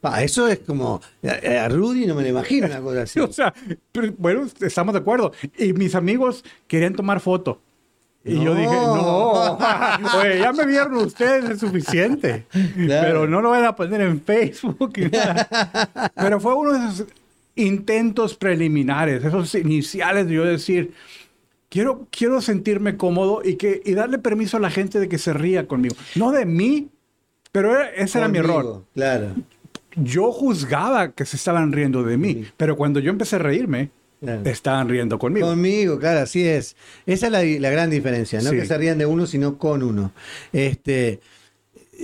Pa, 0.03 0.23
eso 0.23 0.49
es 0.49 0.59
como. 0.59 1.01
A, 1.25 1.69
Rudy 1.71 2.07
no 2.07 2.15
me 2.17 2.23
lo 2.23 2.29
imagino 2.29 2.67
una 2.67 2.81
cosa 2.81 3.03
así. 3.03 3.21
O 3.21 3.33
sea, 3.33 3.55
pero, 3.93 4.13
bueno, 4.19 4.47
estamos 4.61 4.93
de 4.93 4.99
acuerdo. 5.01 5.33
Y 5.57 5.73
mis 5.73 5.95
amigos 5.95 6.45
querían 6.67 6.95
tomar 6.95 7.21
foto. 7.21 7.61
Y 8.25 8.35
yo 8.35 8.53
No. 8.53 8.55
dije, 8.55 8.71
no, 8.71 9.59
oye, 10.21 10.39
ya 10.41 10.53
me 10.53 10.67
vieron 10.67 10.95
ustedes, 10.97 11.49
es 11.51 11.59
suficiente. 11.61 12.47
Claro. 12.77 13.07
Pero 13.07 13.27
no 13.29 13.41
lo 13.41 13.51
van 13.51 13.65
a 13.65 13.75
poner 13.77 14.01
en 14.03 14.21
Facebook. 14.21 14.93
nada. 15.11 16.13
Pero 16.15 16.39
fue 16.41 16.55
uno 16.55 16.73
de 16.73 16.79
esos 16.89 17.07
intentos 17.55 18.35
preliminares, 18.37 19.25
esos 19.25 19.55
iniciales 19.55 20.27
de 20.27 20.35
yo 20.35 20.45
decir, 20.45 20.95
quiero, 21.69 22.07
quiero 22.11 22.41
sentirme 22.41 22.97
cómodo 22.97 23.41
y, 23.45 23.55
que, 23.57 23.83
y 23.85 23.93
darle 23.95 24.19
permiso 24.19 24.57
a 24.57 24.61
la 24.61 24.71
gente 24.71 24.99
de 25.01 25.09
que 25.09 25.19
se 25.19 25.33
ría 25.33 25.67
conmigo. 25.69 25.95
No 26.17 26.33
de 26.33 26.45
mí, 26.47 26.89
pero 27.53 27.73
era- 27.73 27.91
ese 27.91 28.19
era 28.19 28.29
mi 28.29 28.39
error. 28.39 28.63
Conmigo, 28.65 28.85
Claro. 28.95 29.35
Yo 29.97 30.33
juzgaba 30.33 31.13
que 31.13 31.25
se 31.27 31.37
estaban 31.37 31.73
riendo 31.73 32.03
de 32.03 32.17
mí, 32.17 32.47
pero 32.57 32.77
cuando 32.77 33.01
yo 33.01 33.11
empecé 33.11 33.37
a 33.37 33.41
reírme, 33.41 33.91
Claro. 34.21 34.43
estaban 34.45 34.89
riendo 34.89 35.19
conmigo. 35.19 35.49
Conmigo, 35.49 35.99
claro, 35.99 36.21
así 36.21 36.47
es. 36.47 36.77
Esa 37.07 37.27
es 37.27 37.33
la, 37.33 37.43
la 37.43 37.71
gran 37.71 37.91
diferencia, 37.91 38.41
no 38.41 38.51
Sí. 38.51 38.57
que 38.57 38.67
se 38.67 38.79
rían 38.79 38.97
de 38.99 39.05
uno, 39.07 39.27
sino 39.27 39.59
con 39.59 39.83
uno. 39.83 40.13
Este, 40.53 41.19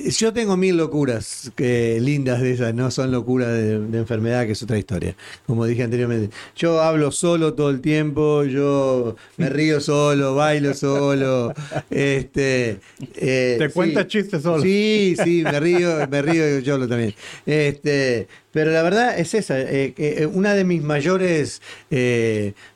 yo 0.06 0.32
tengo 0.32 0.56
mil 0.56 0.76
locuras 0.76 1.50
que, 1.56 1.98
lindas 2.00 2.40
de 2.40 2.52
esas, 2.52 2.74
no 2.74 2.90
son 2.90 3.10
locuras 3.10 3.48
de, 3.48 3.78
de 3.78 3.98
enfermedad, 3.98 4.46
que 4.46 4.52
es 4.52 4.62
otra 4.62 4.78
historia, 4.78 5.14
como 5.46 5.66
dije 5.66 5.82
anteriormente. 5.82 6.34
Yo 6.56 6.80
hablo 6.80 7.10
solo 7.10 7.54
todo 7.54 7.70
el 7.70 7.80
tiempo, 7.80 8.44
yo 8.44 9.16
me 9.36 9.48
río 9.48 9.80
solo, 9.80 10.34
bailo 10.34 10.74
solo. 10.74 11.52
Este, 11.90 12.78
eh, 13.16 13.56
Te 13.58 13.68
sí. 13.68 13.74
cuentas 13.74 14.06
chistes 14.06 14.42
solo. 14.42 14.62
Sí, 14.62 15.16
sí, 15.22 15.42
me 15.44 15.58
río, 15.60 16.06
me 16.08 16.22
río 16.22 16.58
yo 16.60 16.86
también. 16.88 17.14
Este, 17.46 18.28
pero 18.52 18.70
la 18.70 18.82
verdad 18.82 19.18
es 19.18 19.34
esa, 19.34 19.60
eh, 19.60 19.94
eh, 19.96 20.26
una 20.26 20.54
de 20.54 20.64
mis 20.64 20.82
mayores 20.82 21.60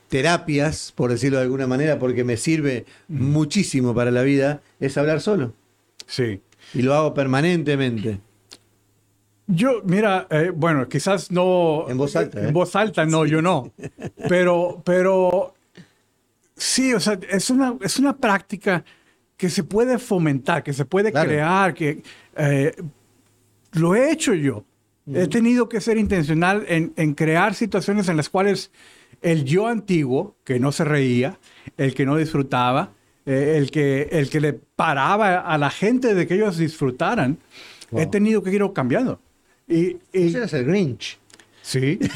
terapias, 0.09 0.93
por 0.95 1.11
decirlo 1.11 1.37
de 1.37 1.43
alguna 1.43 1.67
manera, 1.67 1.99
porque 1.99 2.23
me 2.23 2.37
sirve 2.37 2.85
muchísimo 3.07 3.95
para 3.95 4.11
la 4.11 4.21
vida, 4.23 4.61
es 4.79 4.97
hablar 4.97 5.21
solo. 5.21 5.53
Sí. 6.05 6.39
Y 6.73 6.81
lo 6.81 6.93
hago 6.93 7.13
permanentemente. 7.13 8.19
Yo, 9.47 9.81
mira, 9.83 10.25
eh, 10.29 10.51
bueno, 10.55 10.87
quizás 10.87 11.29
no... 11.31 11.85
En 11.89 11.97
voz 11.97 12.15
alta, 12.15 12.41
¿eh? 12.41 12.47
En 12.47 12.53
voz 12.53 12.75
alta, 12.75 13.05
no, 13.05 13.25
yo 13.25 13.41
no. 13.41 13.71
Pero, 14.29 14.81
pero, 14.85 15.53
sí, 16.55 16.93
o 16.93 16.99
sea, 16.99 17.19
es 17.29 17.49
una, 17.49 17.75
es 17.81 17.99
una 17.99 18.15
práctica 18.15 18.83
que 19.35 19.49
se 19.49 19.63
puede 19.63 19.99
fomentar, 19.99 20.63
que 20.63 20.71
se 20.73 20.85
puede 20.85 21.11
Claro. 21.11 21.27
crear, 21.29 21.73
que 21.73 22.01
eh, 22.37 22.73
lo 23.73 23.95
he 23.95 24.11
hecho 24.11 24.33
yo. 24.33 24.63
He 25.13 25.27
tenido 25.27 25.67
que 25.67 25.81
ser 25.81 25.97
intencional 25.97 26.63
en, 26.69 26.93
en 26.95 27.13
crear 27.13 27.53
situaciones 27.55 28.07
en 28.07 28.15
las 28.15 28.29
cuales 28.29 28.71
el 29.21 29.43
yo 29.43 29.67
antiguo, 29.67 30.37
que 30.45 30.59
no 30.61 30.71
se 30.71 30.85
reía, 30.85 31.37
el 31.75 31.93
que 31.93 32.05
no 32.05 32.15
disfrutaba, 32.15 32.93
eh, 33.25 33.55
el, 33.57 33.71
que, 33.71 34.09
el 34.11 34.29
que 34.29 34.39
le 34.41 34.53
paraba 34.53 35.39
a 35.39 35.57
la 35.57 35.69
gente 35.69 36.13
de 36.13 36.27
que 36.27 36.35
ellos 36.35 36.57
disfrutaran, 36.57 37.37
he 37.95 38.05
tenido 38.07 38.41
que 38.43 38.51
ir 38.51 38.63
cambiando. 38.73 39.19
Y, 39.67 39.97
y- 40.13 40.27
Ese 40.27 40.43
es 40.43 40.53
el 40.53 40.65
Grinch. 40.65 41.17
sí. 41.61 41.99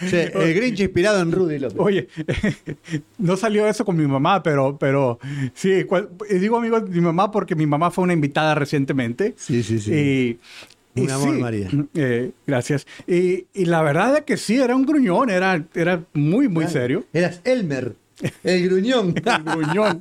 Sí, 0.00 0.16
el 0.16 0.54
Grinch 0.54 0.80
inspirado 0.80 1.20
en 1.20 1.32
Rudy 1.32 1.58
López. 1.58 1.78
Oye, 1.78 2.08
no 3.18 3.36
salió 3.36 3.66
eso 3.68 3.84
con 3.84 3.96
mi 3.96 4.06
mamá, 4.06 4.42
pero, 4.42 4.76
pero 4.78 5.18
sí, 5.54 5.84
cual- 5.84 6.08
y 6.30 6.34
digo 6.38 6.56
amigo 6.56 6.80
de 6.80 6.90
mi 6.90 7.00
mamá 7.00 7.30
porque 7.30 7.54
mi 7.54 7.66
mamá 7.66 7.90
fue 7.90 8.04
una 8.04 8.12
invitada 8.12 8.54
recientemente. 8.54 9.34
Sí, 9.36 9.62
sí, 9.62 9.78
sí. 9.78 9.92
Y, 9.92 10.38
y 10.94 11.02
Un 11.04 11.10
amor, 11.10 11.34
sí, 11.34 11.40
María. 11.40 11.68
eh, 11.94 12.30
gracias. 12.46 12.86
Y, 13.06 13.46
y 13.54 13.64
la 13.66 13.82
verdad 13.82 14.16
es 14.18 14.22
que 14.24 14.36
sí, 14.36 14.56
era 14.56 14.74
un 14.74 14.86
gruñón, 14.86 15.30
era, 15.30 15.62
era 15.74 16.02
muy, 16.14 16.48
muy 16.48 16.64
Claro. 16.64 16.70
serio. 16.80 17.04
Eras 17.12 17.40
Elmer, 17.44 17.94
el 18.44 18.68
gruñón. 18.68 19.14
El 19.26 19.42
gruñón. 19.44 20.00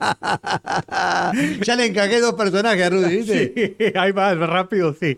ya 1.62 1.76
le 1.76 1.86
encagué 1.88 2.20
dos 2.20 2.34
personajes 2.36 2.84
a 2.86 2.90
Rudy, 2.90 3.18
¿viste? 3.18 3.76
Sí, 3.78 3.98
ahí 3.98 4.12
va, 4.12 4.34
rápido, 4.36 4.96
sí. 5.00 5.18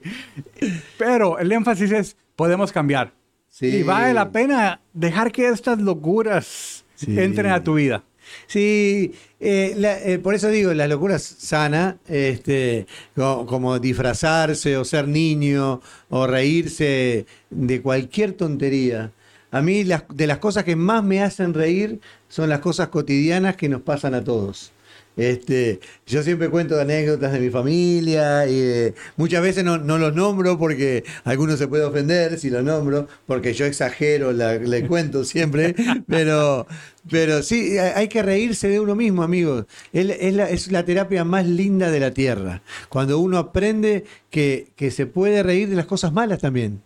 Pero 0.97 1.39
el 1.39 1.51
énfasis 1.51 1.91
es, 1.91 2.15
podemos 2.35 2.71
cambiar. 2.71 3.13
Sí. 3.49 3.67
Y 3.67 3.83
vale 3.83 4.13
la 4.13 4.31
pena 4.31 4.81
dejar 4.93 5.31
que 5.31 5.47
estas 5.49 5.79
locuras 5.79 6.83
Sí. 6.95 7.19
entren 7.19 7.51
a 7.51 7.63
tu 7.63 7.75
vida. 7.75 8.03
Sí, 8.47 9.13
eh, 9.39 9.73
la- 9.77 9.99
eh, 10.03 10.17
por 10.19 10.33
eso 10.35 10.49
digo, 10.49 10.73
la 10.73 10.87
locura 10.87 11.15
es 11.15 11.23
sana, 11.23 11.97
este, 12.07 12.87
co- 13.15 13.45
como, 13.45 13.79
disfrazarse 13.79 14.75
o 14.77 14.83
ser 14.83 15.07
niño 15.07 15.79
o 16.09 16.27
reírse 16.27 17.25
de 17.51 17.81
cualquier 17.81 18.33
tontería. 18.33 19.11
A 19.51 19.61
mí 19.61 19.83
las, 19.83 20.03
de 20.13 20.27
las 20.27 20.39
cosas 20.39 20.63
que 20.63 20.75
más 20.75 21.03
me 21.03 21.21
hacen 21.21 21.53
reír 21.53 21.99
son 22.29 22.49
las 22.49 22.59
cosas 22.59 22.89
cotidianas 22.89 23.55
que 23.55 23.69
nos 23.69 23.81
pasan 23.81 24.13
a 24.13 24.23
todos. 24.23 24.71
Este, 25.15 25.79
yo 26.05 26.21
siempre 26.21 26.49
cuento 26.49 26.79
anécdotas 26.79 27.31
de 27.33 27.39
mi 27.39 27.49
familia 27.49 28.47
y 28.47 28.59
eh, 28.59 28.93
muchas 29.15 29.41
veces 29.41 29.63
no, 29.63 29.79
no 29.79 29.97
los 29.97 30.13
nombro 30.13 30.59
porque 30.59 31.03
alguno 31.23 31.57
se 31.57 31.67
puede 31.67 31.85
ofender 31.85 32.37
si 32.37 32.51
los 32.51 32.63
nombro, 32.63 33.07
porque 33.25 33.53
yo 33.55 33.65
exagero, 33.65 34.31
la- 34.31 34.57
le 34.59 34.85
cuento 34.85 35.23
siempre, 35.23 35.73
pero, 36.07 36.67
pero 37.09 37.41
sí, 37.41 37.79
hay 37.79 38.07
que 38.09 38.21
reírse 38.21 38.67
de 38.69 38.79
uno 38.79 38.93
mismo, 38.93 39.23
amigos. 39.23 39.65
Es, 39.91 40.05
la- 40.05 40.13
es 40.13 40.33
la, 40.35 40.49
es 40.51 40.71
la 40.71 40.85
terapia 40.85 41.23
más 41.23 41.47
linda 41.47 41.89
de 41.89 41.99
la 41.99 42.11
tierra, 42.11 42.61
cuando 42.87 43.17
uno 43.17 43.39
aprende 43.39 44.03
que, 44.29 44.67
que 44.75 44.91
se 44.91 45.07
puede 45.07 45.41
reír 45.41 45.67
de 45.67 45.77
las 45.77 45.87
cosas 45.87 46.13
malas 46.13 46.41
también. 46.41 46.81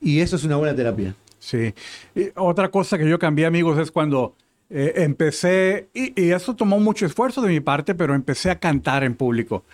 Y 0.00 0.20
eso 0.20 0.36
es 0.36 0.44
una 0.44 0.56
buena 0.56 0.74
terapia. 0.74 1.14
Sí. 1.46 1.72
Y 2.16 2.30
otra 2.34 2.70
cosa 2.72 2.98
que 2.98 3.08
yo 3.08 3.20
cambié, 3.20 3.46
amigos, 3.46 3.78
es 3.78 3.92
cuando 3.92 4.34
eh, 4.68 4.94
empecé, 4.96 5.86
y, 5.94 6.20
y 6.20 6.32
eso 6.32 6.56
tomó 6.56 6.80
mucho 6.80 7.06
esfuerzo 7.06 7.40
de 7.40 7.50
mi 7.50 7.60
parte, 7.60 7.94
pero 7.94 8.16
empecé 8.16 8.50
a 8.50 8.58
cantar 8.58 9.04
en 9.04 9.14
público. 9.14 9.64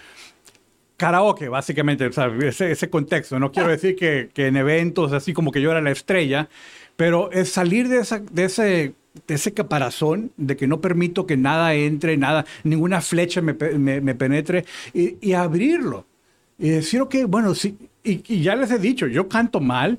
Karaoke, 0.99 1.49
básicamente, 1.49 2.05
o 2.07 2.13
sea, 2.13 2.27
ese, 2.43 2.71
ese 2.73 2.91
contexto. 2.91 3.39
No 3.39 3.51
quiero 3.51 3.71
decir 3.71 3.97
que, 3.97 4.29
que 4.35 4.49
en 4.49 4.57
eventos 4.59 5.13
así 5.15 5.33
como 5.33 5.51
que 5.51 5.63
yo 5.63 5.71
era 5.71 5.81
la 5.81 5.91
estrella, 5.91 6.51
pero 6.97 7.33
es 7.33 7.51
salir 7.51 7.89
de, 7.89 8.01
esa, 8.01 8.19
de, 8.19 8.45
ese, 8.45 8.95
de 9.27 9.35
ese 9.35 9.55
caparazón 9.55 10.31
de 10.37 10.59
que 10.59 10.67
no 10.67 10.83
permito 10.83 11.25
que 11.27 11.39
nada 11.39 11.73
entre, 11.73 12.19
nada, 12.19 12.45
ninguna 12.65 13.01
flecha 13.01 13.41
me, 13.41 13.55
me- 13.55 14.03
me 14.03 14.15
penetre, 14.15 14.67
y, 14.93 15.17
y 15.27 15.33
abrirlo. 15.33 16.05
Y 16.59 16.69
decir, 16.69 17.01
ok, 17.01 17.17
bueno, 17.27 17.55
sí, 17.55 17.79
y, 18.05 18.23
y 18.29 18.43
ya 18.43 18.55
les 18.57 18.71
he 18.71 18.79
dicho, 18.79 19.07
yo 19.07 19.27
canto 19.27 19.59
mal, 19.59 19.99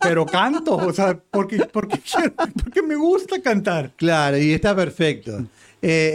pero 0.00 0.26
canto, 0.26 0.76
o 0.76 0.92
sea, 0.92 1.18
porque, 1.30 1.58
porque, 1.72 1.98
quiero- 2.00 2.34
porque 2.62 2.82
me 2.82 2.96
gusta 2.96 3.40
cantar. 3.40 3.92
Claro, 3.96 4.36
y 4.38 4.52
está 4.52 4.74
perfecto. 4.74 5.38
Eh, 5.80 6.12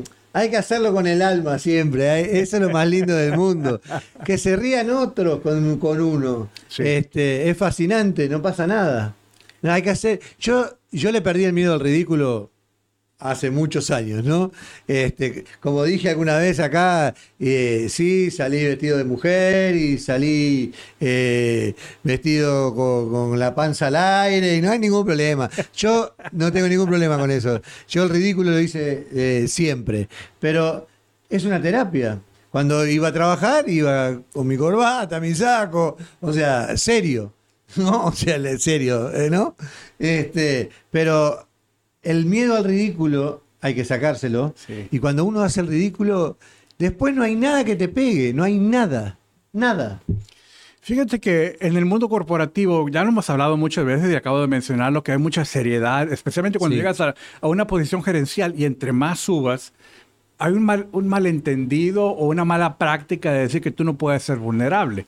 eh, 0.00 0.02
hay 0.32 0.48
que 0.50 0.56
hacerlo 0.56 0.92
con 0.94 1.06
el 1.06 1.22
alma 1.22 1.58
siempre. 1.58 2.04
eh, 2.20 2.40
Eso 2.40 2.56
es 2.56 2.62
lo 2.62 2.70
más 2.70 2.86
lindo 2.88 3.14
del 3.14 3.36
mundo. 3.36 3.80
Que 4.24 4.38
se 4.38 4.56
rían 4.56 4.90
otros 4.90 5.40
con, 5.40 5.78
con 5.78 6.00
uno. 6.00 6.48
Sí. 6.68 6.82
Este, 6.86 7.48
es 7.50 7.56
fascinante, 7.56 8.28
no 8.28 8.40
pasa 8.40 8.66
nada. 8.66 9.14
No, 9.62 9.72
hay 9.72 9.82
que 9.82 9.90
hacer. 9.90 10.20
Yo, 10.38 10.66
yo 10.92 11.10
le 11.12 11.20
perdí 11.20 11.44
el 11.44 11.52
miedo 11.52 11.74
al 11.74 11.80
ridículo 11.80 12.50
hace 13.20 13.50
muchos 13.50 13.90
años, 13.90 14.24
¿no? 14.24 14.50
Este, 14.88 15.44
como 15.60 15.84
dije 15.84 16.08
alguna 16.08 16.38
vez 16.38 16.58
acá, 16.58 17.14
eh, 17.38 17.86
sí, 17.88 18.30
salí 18.30 18.64
vestido 18.64 18.96
de 18.96 19.04
mujer 19.04 19.76
y 19.76 19.98
salí 19.98 20.72
eh, 21.00 21.74
vestido 22.02 22.74
con, 22.74 23.38
la 23.38 23.54
panza 23.54 23.88
al 23.88 23.96
aire 23.96 24.56
y 24.56 24.60
no 24.60 24.70
hay 24.70 24.78
ningún 24.78 25.04
problema. 25.04 25.48
Yo 25.76 26.14
no 26.32 26.50
tengo 26.50 26.66
ningún 26.68 26.88
problema 26.88 27.18
con 27.18 27.30
eso. 27.30 27.60
Yo 27.88 28.04
el 28.04 28.08
ridículo 28.08 28.50
lo 28.50 28.60
hice 28.60 29.06
eh, 29.12 29.46
siempre, 29.48 30.08
pero 30.40 30.88
es 31.28 31.44
una 31.44 31.60
terapia. 31.60 32.20
Cuando 32.50 32.84
iba 32.86 33.08
a 33.08 33.12
trabajar, 33.12 33.68
iba 33.68 34.20
con 34.32 34.46
mi 34.46 34.56
corbata, 34.56 35.20
mi 35.20 35.34
saco, 35.34 35.96
o 36.20 36.32
sea, 36.32 36.76
serio. 36.76 37.32
¿no? 37.76 38.06
O 38.06 38.12
sea, 38.12 38.58
serio, 38.58 39.12
¿no? 39.30 39.54
Este, 39.96 40.70
pero 40.90 41.49
el 42.02 42.26
miedo 42.26 42.56
al 42.56 42.64
ridículo 42.64 43.42
hay 43.60 43.74
que 43.74 43.84
sacárselo. 43.84 44.54
Sí. 44.56 44.88
Y 44.90 44.98
cuando 44.98 45.24
uno 45.24 45.42
hace 45.42 45.60
el 45.60 45.66
ridículo, 45.66 46.36
después 46.78 47.14
no 47.14 47.22
hay 47.22 47.36
nada 47.36 47.64
que 47.64 47.76
te 47.76 47.88
pegue, 47.88 48.32
no 48.32 48.42
hay 48.44 48.58
nada, 48.58 49.18
nada. 49.52 50.00
Fíjate 50.82 51.20
que 51.20 51.58
en 51.60 51.76
el 51.76 51.84
mundo 51.84 52.08
corporativo, 52.08 52.88
ya 52.88 53.02
lo 53.04 53.10
hemos 53.10 53.28
hablado 53.28 53.56
muchas 53.58 53.84
veces 53.84 54.10
y 54.10 54.14
acabo 54.16 54.40
de 54.40 54.46
mencionarlo, 54.46 55.02
que 55.04 55.12
hay 55.12 55.18
mucha 55.18 55.44
seriedad, 55.44 56.10
especialmente 56.10 56.58
cuando 56.58 56.74
Sí. 56.74 56.78
llegas 56.80 57.00
a, 57.02 57.14
a 57.40 57.48
una 57.48 57.66
posición 57.66 58.02
gerencial 58.02 58.54
y 58.56 58.64
entre 58.64 58.92
más 58.92 59.20
subas, 59.20 59.74
hay 60.38 60.54
un, 60.54 60.62
mal, 60.64 60.86
un 60.92 61.06
malentendido 61.06 62.06
o 62.06 62.28
una 62.28 62.46
mala 62.46 62.78
práctica 62.78 63.30
de 63.30 63.40
decir 63.40 63.60
que 63.60 63.70
tú 63.70 63.84
no 63.84 63.98
puedes 63.98 64.22
ser 64.22 64.38
vulnerable. 64.38 65.06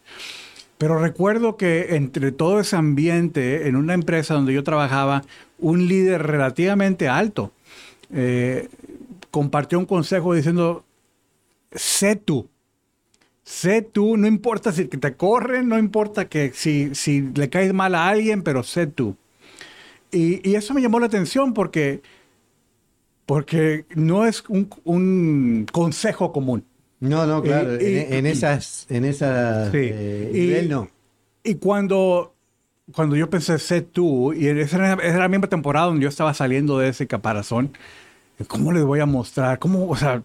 Pero 0.76 0.99
recuerdo 0.99 1.56
que 1.56 1.96
entre 1.96 2.32
todo 2.32 2.61
ese 2.61 2.76
ambiente, 2.76 3.66
en 3.66 3.76
una 3.76 3.94
empresa 3.94 4.34
donde 4.34 4.52
yo 4.52 4.62
trabajaba, 4.62 5.22
un 5.62 5.88
líder 5.88 6.23
relativamente 6.23 7.09
alto 7.09 7.52
eh, 8.12 8.69
compartió 9.31 9.78
un 9.78 9.87
consejo 9.87 10.35
diciendo, 10.35 10.85
sé 11.73 12.16
tú. 12.16 12.49
Sé 13.45 13.83
tú, 13.83 14.16
no 14.16 14.26
importa 14.28 14.71
si 14.73 14.85
te 14.85 15.14
corren, 15.14 15.69
no 15.69 15.78
importa 15.78 16.28
que 16.28 16.52
si, 16.54 16.95
si 16.95 17.23
le 17.35 17.49
caes 17.50 17.73
mal 17.73 17.95
a 17.95 18.09
alguien, 18.09 18.42
pero 18.42 18.62
sé 18.62 18.87
tú. 18.87 19.16
Y, 20.12 20.47
y 20.49 20.54
eso 20.54 20.75
me 20.75 20.83
llamó 20.83 21.00
la 21.00 21.07
atención 21.07 21.54
porque 21.54 22.02
porque 23.26 23.85
no 23.95 24.26
es 24.26 24.45
un, 24.49 24.69
un 24.85 25.66
consejo 25.73 26.33
común. 26.33 26.64
No, 27.00 27.26
no, 27.26 27.42
claro. 27.42 27.81
Y- 27.81 27.85
y- 27.85 27.99
en, 27.99 28.12
en 28.14 28.26
esas, 28.26 28.87
en 28.90 29.04
esas 29.04 29.71
Sí. 29.73 29.78
eh, 29.81 30.31
nivel 30.33 30.69
no. 30.69 30.88
Y 31.42 31.54
cuando, 31.57 32.35
cuando 32.94 33.16
yo 33.16 33.30
pensé, 33.30 33.58
sé 33.58 33.82
tú, 33.82 34.32
y 34.32 34.48
esa 34.48 34.76
era, 34.76 34.92
esa 34.94 35.02
era 35.08 35.18
la 35.20 35.28
misma 35.28 35.48
temporada 35.48 35.86
donde 35.86 36.02
yo 36.02 36.08
estaba 36.08 36.34
saliendo 36.34 36.78
de 36.78 36.88
ese 36.88 37.06
caparazón, 37.06 37.76
¿cómo 38.48 38.72
les 38.72 38.84
voy 38.84 39.00
a 39.00 39.06
mostrar? 39.06 39.58
¿Cómo, 39.58 39.88
o 39.88 39.96
sea, 39.96 40.22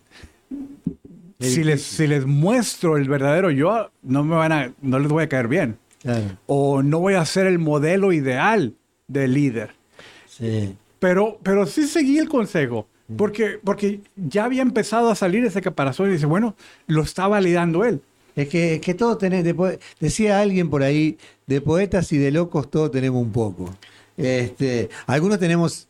si 1.40 1.64
les, 1.64 1.84
si 1.84 2.08
les 2.08 2.26
muestro 2.26 2.98
el 2.98 3.08
verdadero 3.08 3.52
yo, 3.52 3.92
no, 4.02 4.24
me 4.24 4.36
van 4.36 4.52
a, 4.52 4.74
no 4.82 5.00
les 5.00 5.10
voy 5.10 5.24
a 5.24 5.30
caer 5.30 5.48
bien. 5.48 5.78
Claro, 6.02 6.38
O 6.48 6.82
no 6.84 7.00
voy 7.00 7.16
a 7.16 7.26
ser 7.26 7.48
el 7.48 7.60
modelo 7.60 8.12
ideal 8.14 8.74
de 9.08 9.28
líder. 9.28 9.72
sí. 10.26 10.76
Pero, 11.00 11.40
pero 11.44 11.66
sí 11.68 11.88
seguí 11.88 12.18
el 12.18 12.28
consejo, 12.28 12.88
porque, 13.16 13.60
porque 13.64 14.02
ya 14.16 14.46
había 14.46 14.64
empezado 14.64 15.12
a 15.12 15.16
salir 15.16 15.46
ese 15.46 15.62
caparazón 15.62 16.10
y 16.10 16.14
dice, 16.14 16.26
bueno, 16.26 16.56
lo 16.88 17.04
está 17.04 17.28
validando 17.28 17.86
él. 17.86 18.02
Es 18.36 18.50
que, 18.50 18.76
es 18.76 18.82
que 18.82 18.94
todos 18.96 19.18
tenemos, 19.20 19.46
de 19.46 19.56
poe- 19.56 19.80
decía 20.00 20.40
alguien 20.40 20.70
por 20.70 20.82
ahí, 20.84 21.18
de 21.48 21.62
poetas 21.62 22.12
y 22.12 22.18
de 22.18 22.32
locos 22.32 22.70
todos 22.70 22.92
tenemos 22.92 23.22
un 23.22 23.32
poco. 23.32 23.74
Este, 24.18 24.90
algunos 25.08 25.40
tenemos 25.40 25.88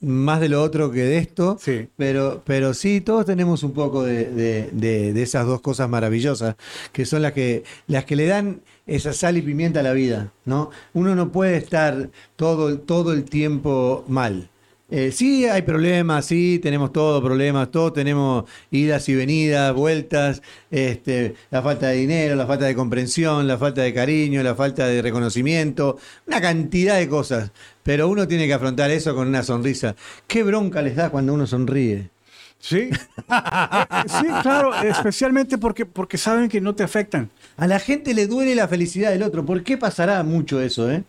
más 0.00 0.40
de 0.40 0.48
lo 0.48 0.60
otro 0.60 0.90
que 0.90 1.04
de 1.04 1.18
esto, 1.18 1.56
Sí. 1.60 1.88
pero, 1.96 2.42
pero 2.44 2.74
sí, 2.74 3.00
todos 3.00 3.24
tenemos 3.24 3.62
un 3.62 3.72
poco 3.72 4.02
de, 4.02 4.24
de- 4.24 4.68
de- 4.72 5.12
de 5.12 5.22
esas 5.22 5.46
dos 5.46 5.60
cosas 5.60 5.88
maravillosas, 5.88 6.56
que 6.92 7.06
son 7.06 7.22
las 7.22 7.32
que, 7.32 7.62
las 7.86 8.04
que 8.04 8.16
le 8.16 8.26
dan 8.26 8.62
esa 8.88 9.12
sal 9.12 9.36
y 9.36 9.42
pimienta 9.42 9.78
a 9.78 9.84
la 9.84 9.92
vida, 9.92 10.32
¿no? 10.44 10.70
Uno 10.92 11.14
no 11.14 11.30
puede 11.30 11.56
estar 11.56 12.10
todo, 12.34 12.80
todo 12.80 13.12
el 13.12 13.22
tiempo 13.22 14.04
mal. 14.08 14.48
Eh, 14.94 15.10
sí, 15.10 15.46
hay 15.46 15.62
problemas, 15.62 16.26
sí, 16.26 16.58
tenemos 16.62 16.92
todos 16.92 17.22
problemas, 17.22 17.70
todos 17.70 17.94
tenemos 17.94 18.44
idas 18.70 19.08
y 19.08 19.14
venidas, 19.14 19.72
vueltas, 19.72 20.42
este, 20.70 21.34
la 21.50 21.62
falta 21.62 21.88
de 21.88 21.96
dinero, 21.96 22.34
la 22.36 22.46
falta 22.46 22.66
de 22.66 22.74
comprensión, 22.74 23.48
la 23.48 23.56
falta 23.56 23.80
de 23.80 23.94
cariño, 23.94 24.42
la 24.42 24.54
falta 24.54 24.86
de 24.86 25.00
reconocimiento, 25.00 25.96
una 26.26 26.42
cantidad 26.42 26.98
de 26.98 27.08
cosas. 27.08 27.52
Pero 27.82 28.06
uno 28.06 28.28
tiene 28.28 28.46
que 28.46 28.52
afrontar 28.52 28.90
eso 28.90 29.14
con 29.14 29.28
una 29.28 29.42
sonrisa. 29.42 29.96
Qué 30.26 30.42
bronca 30.42 30.82
les 30.82 30.94
da 30.94 31.08
cuando 31.08 31.32
uno 31.32 31.46
sonríe. 31.46 32.10
Sí, 32.58 32.90
sí, 34.06 34.26
claro, 34.42 34.74
especialmente 34.82 35.56
porque, 35.56 35.86
porque 35.86 36.18
saben 36.18 36.50
que 36.50 36.60
no 36.60 36.74
te 36.74 36.82
afectan. 36.82 37.30
A 37.56 37.66
la 37.66 37.78
gente 37.78 38.12
le 38.12 38.26
duele 38.26 38.54
la 38.54 38.68
felicidad 38.68 39.10
del 39.10 39.22
otro. 39.22 39.46
¿Por 39.46 39.62
qué 39.62 39.78
pasará 39.78 40.22
mucho 40.22 40.60
eso, 40.60 40.92
eh? 40.92 41.02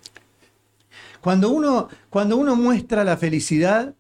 Cuando 1.24 1.50
uno, 1.50 1.88
cuando 2.10 2.36
uno 2.36 2.58
muestra 2.58 3.06
la 3.06 3.16
felicidad, 3.16 3.94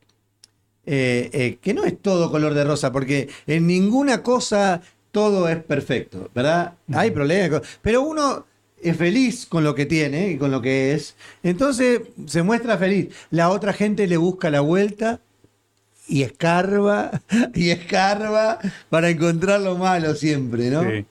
eh, 0.85 1.29
eh, 1.31 1.57
que 1.61 1.73
no 1.73 1.85
es 1.85 1.97
todo 2.01 2.29
color 2.29 2.53
de 2.53 2.65
rosa, 2.65 2.91
porque 2.91 3.29
en 3.47 3.65
ninguna 3.65 4.21
cosa 4.21 4.81
todo 5.11 5.47
es 5.47 5.63
perfecto, 5.63 6.29
¿verdad? 6.35 6.73
Hay 6.91 7.11
problemas, 7.11 7.61
pero 7.81 8.01
uno 8.01 8.45
es 8.81 8.97
feliz 8.97 9.45
con 9.45 9.63
lo 9.63 9.73
que 9.73 9.85
tiene 9.85 10.31
y 10.31 10.37
con 10.37 10.51
lo 10.51 10.61
que 10.61 10.93
es, 10.93 11.15
entonces 11.43 12.01
se 12.25 12.43
muestra 12.43 12.77
feliz. 12.77 13.15
La 13.29 13.49
otra 13.49 13.71
gente 13.71 14.05
le 14.05 14.17
busca 14.17 14.49
la 14.49 14.59
vuelta 14.59 15.21
y 16.09 16.23
escarba 16.23 17.21
y 17.55 17.69
escarba 17.69 18.59
para 18.89 19.09
encontrar 19.09 19.61
lo 19.61 19.77
malo 19.77 20.13
siempre, 20.13 20.69
¿no? 20.69 20.83
Sí. 20.83 21.05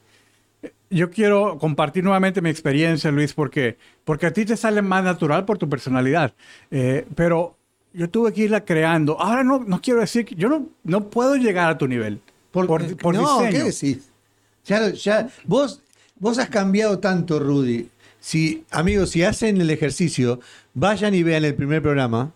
Yo 0.93 1.11
quiero 1.11 1.59
compartir 1.59 2.05
nuevamente 2.05 2.43
mi 2.43 2.51
experiencia, 2.51 3.11
Luis, 3.11 3.33
porque, 3.33 3.79
porque 4.05 4.27
a 4.27 4.33
ti 4.33 4.45
te 4.45 4.57
sale 4.57 4.83
más 4.83 5.03
natural 5.03 5.45
por 5.45 5.59
tu 5.59 5.69
personalidad. 5.69 6.35
Eh, 6.71 7.07
pero 7.15 7.57
yo 7.93 8.09
tuve 8.11 8.33
que 8.33 8.43
irla 8.43 8.65
creando. 8.65 9.19
Ahora 9.21 9.43
no, 9.43 9.61
no 9.67 9.81
quiero 9.81 10.01
decir 10.01 10.25
que 10.25 10.35
yo 10.35 10.49
no, 10.49 10.69
no 10.85 11.09
puedo 11.09 11.37
llegar 11.37 11.71
a 11.71 11.79
tu 11.79 11.89
nivel. 11.89 12.21
Por, 12.51 12.67
por 12.67 13.15
no, 13.15 13.41
diseño. 13.41 13.51
¿qué 13.51 13.65
decís? 13.65 14.11
Ya, 14.65 14.91
ya, 14.91 15.29
vos, 15.45 15.83
vos 16.17 16.39
has 16.39 16.49
cambiado 16.49 16.99
tanto, 16.99 17.39
Rudy. 17.39 17.89
Si, 18.21 18.65
amigos, 18.71 19.11
si 19.11 19.25
hacen 19.25 19.61
el 19.61 19.71
ejercicio, 19.71 20.41
vayan 20.75 21.15
y 21.15 21.23
vean 21.23 21.45
el 21.45 21.55
primer 21.55 21.83
programa 21.83 22.33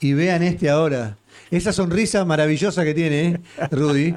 y 0.00 0.12
vean 0.12 0.42
este 0.42 0.68
ahora. 0.68 1.16
Esa 1.50 1.72
sonrisa 1.72 2.24
maravillosa 2.24 2.84
que 2.84 2.94
tiene 2.94 3.28
¿eh, 3.28 3.40
Rudy. 3.70 4.14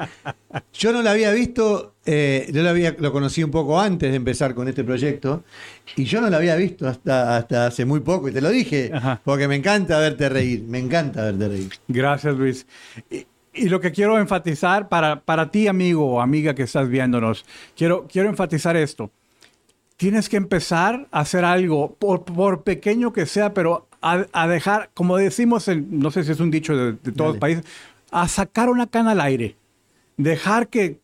Yo 0.74 0.92
no 0.92 1.02
la 1.02 1.12
había 1.12 1.32
visto, 1.32 1.94
eh, 2.08 2.50
yo 2.52 2.68
había, 2.68 2.96
lo 2.98 3.12
conocí 3.12 3.44
un 3.44 3.52
poco 3.52 3.80
antes 3.80 4.10
de 4.10 4.16
empezar 4.16 4.56
con 4.56 4.68
este 4.68 4.84
proyecto, 4.84 5.44
y 5.96 6.06
yo 6.06 6.22
no 6.22 6.30
la 6.30 6.38
había 6.38 6.56
visto 6.56 6.88
hasta, 6.88 7.38
hasta 7.38 7.68
hace 7.68 7.86
muy 7.86 8.00
poco, 8.00 8.30
y 8.30 8.32
te 8.32 8.42
lo 8.42 8.50
dije, 8.50 8.90
Ajá. 8.92 9.22
porque 9.24 9.48
me 9.48 9.56
encanta 9.56 10.00
verte 10.00 10.30
reír, 10.30 10.64
me 10.64 10.80
encanta 10.80 11.24
verte 11.26 11.48
reír. 11.48 11.70
Gracias, 11.88 12.36
Luis. 12.36 12.66
Y, 13.12 13.28
y 13.54 13.70
lo 13.70 13.80
que 13.80 13.92
quiero 13.92 14.18
enfatizar 14.18 14.88
para, 14.88 15.20
para 15.22 15.52
ti, 15.52 15.68
amigo 15.68 16.06
o 16.14 16.22
amiga 16.22 16.56
que 16.56 16.64
estás 16.64 16.90
viéndonos, 16.90 17.46
quiero, 17.76 18.08
quiero 18.12 18.30
enfatizar 18.30 18.76
esto. 18.76 19.12
Tienes 19.98 20.30
que 20.30 20.38
empezar 20.38 21.08
a 21.12 21.22
hacer 21.22 21.44
algo, 21.44 21.96
por, 21.96 22.24
por 22.24 22.62
pequeño 22.64 23.14
que 23.14 23.26
sea, 23.26 23.54
pero 23.54 23.88
a, 24.00 24.26
a 24.32 24.48
dejar, 24.48 24.92
como 24.94 25.18
decimos, 25.18 25.68
en, 25.68 25.88
no 26.00 26.12
sé 26.12 26.24
si 26.24 26.32
es 26.32 26.40
un 26.40 26.52
dicho 26.52 26.78
de, 26.78 26.92
de 26.92 27.12
todos 27.12 27.34
los 27.34 27.40
Dale. 27.40 27.56
países, 27.56 27.66
a 28.12 28.28
sacar 28.28 28.70
una 28.70 28.86
cana 28.86 29.12
al 29.12 29.22
aire. 29.22 29.56
Dejar 30.18 30.68
que, 30.68 31.00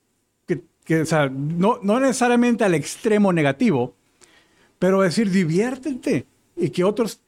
que- 0.85 1.01
o 1.01 1.05
sea, 1.05 1.29
no, 1.29 1.79
no 1.81 1.99
necesariamente 1.99 2.63
al 2.63 2.73
extremo 2.75 3.31
negativo, 3.33 3.95
pero 4.79 5.01
decir, 5.01 5.29
diviértete 5.31 6.25
y 6.57 6.69
que 6.69 6.83
otros 6.83 7.21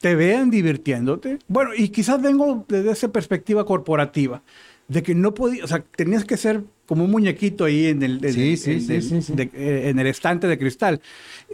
te 0.00 0.14
vean 0.14 0.50
divirtiéndote. 0.50 1.38
Bueno, 1.48 1.70
y 1.76 1.88
quizás 1.88 2.20
vengo 2.22 2.64
desde 2.68 2.90
esa 2.92 3.08
perspectiva 3.12 3.66
corporativa, 3.66 4.42
de 4.86 5.02
que 5.02 5.14
no 5.14 5.34
podía, 5.34 5.64
o 5.64 5.66
sea, 5.66 5.80
tenías 5.96 6.24
que 6.24 6.36
ser 6.36 6.62
como 6.86 7.04
un 7.04 7.10
muñequito 7.10 7.64
ahí 7.64 7.86
en 7.86 8.02
el, 8.02 8.24
en 8.24 9.98
el- 9.98 10.06
estante 10.06 10.46
de 10.46 10.58
cristal. 10.58 11.02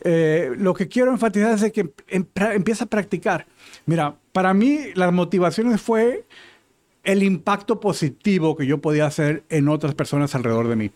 Eh, 0.05 0.53
lo 0.57 0.73
que 0.75 0.87
quiero 0.87 1.11
enfatizar 1.11 1.55
es 1.55 1.73
que 1.73 1.90
em- 2.09 2.27
empieza 2.37 2.85
a 2.85 2.87
practicar. 2.87 3.47
Mira, 3.87 4.14
para 4.31 4.55
mí 4.55 4.79
las 4.94 5.12
motivaciones 5.12 5.81
fue 5.81 6.25
el 7.03 7.23
impacto 7.25 7.81
positivo 7.81 8.57
que 8.57 8.66
yo 8.66 8.79
podía 8.81 9.07
hacer 9.07 9.42
en 9.49 9.68
otras 9.68 9.94
personas 9.97 10.35
alrededor 10.37 10.68
de 10.68 10.77
mí 10.77 10.90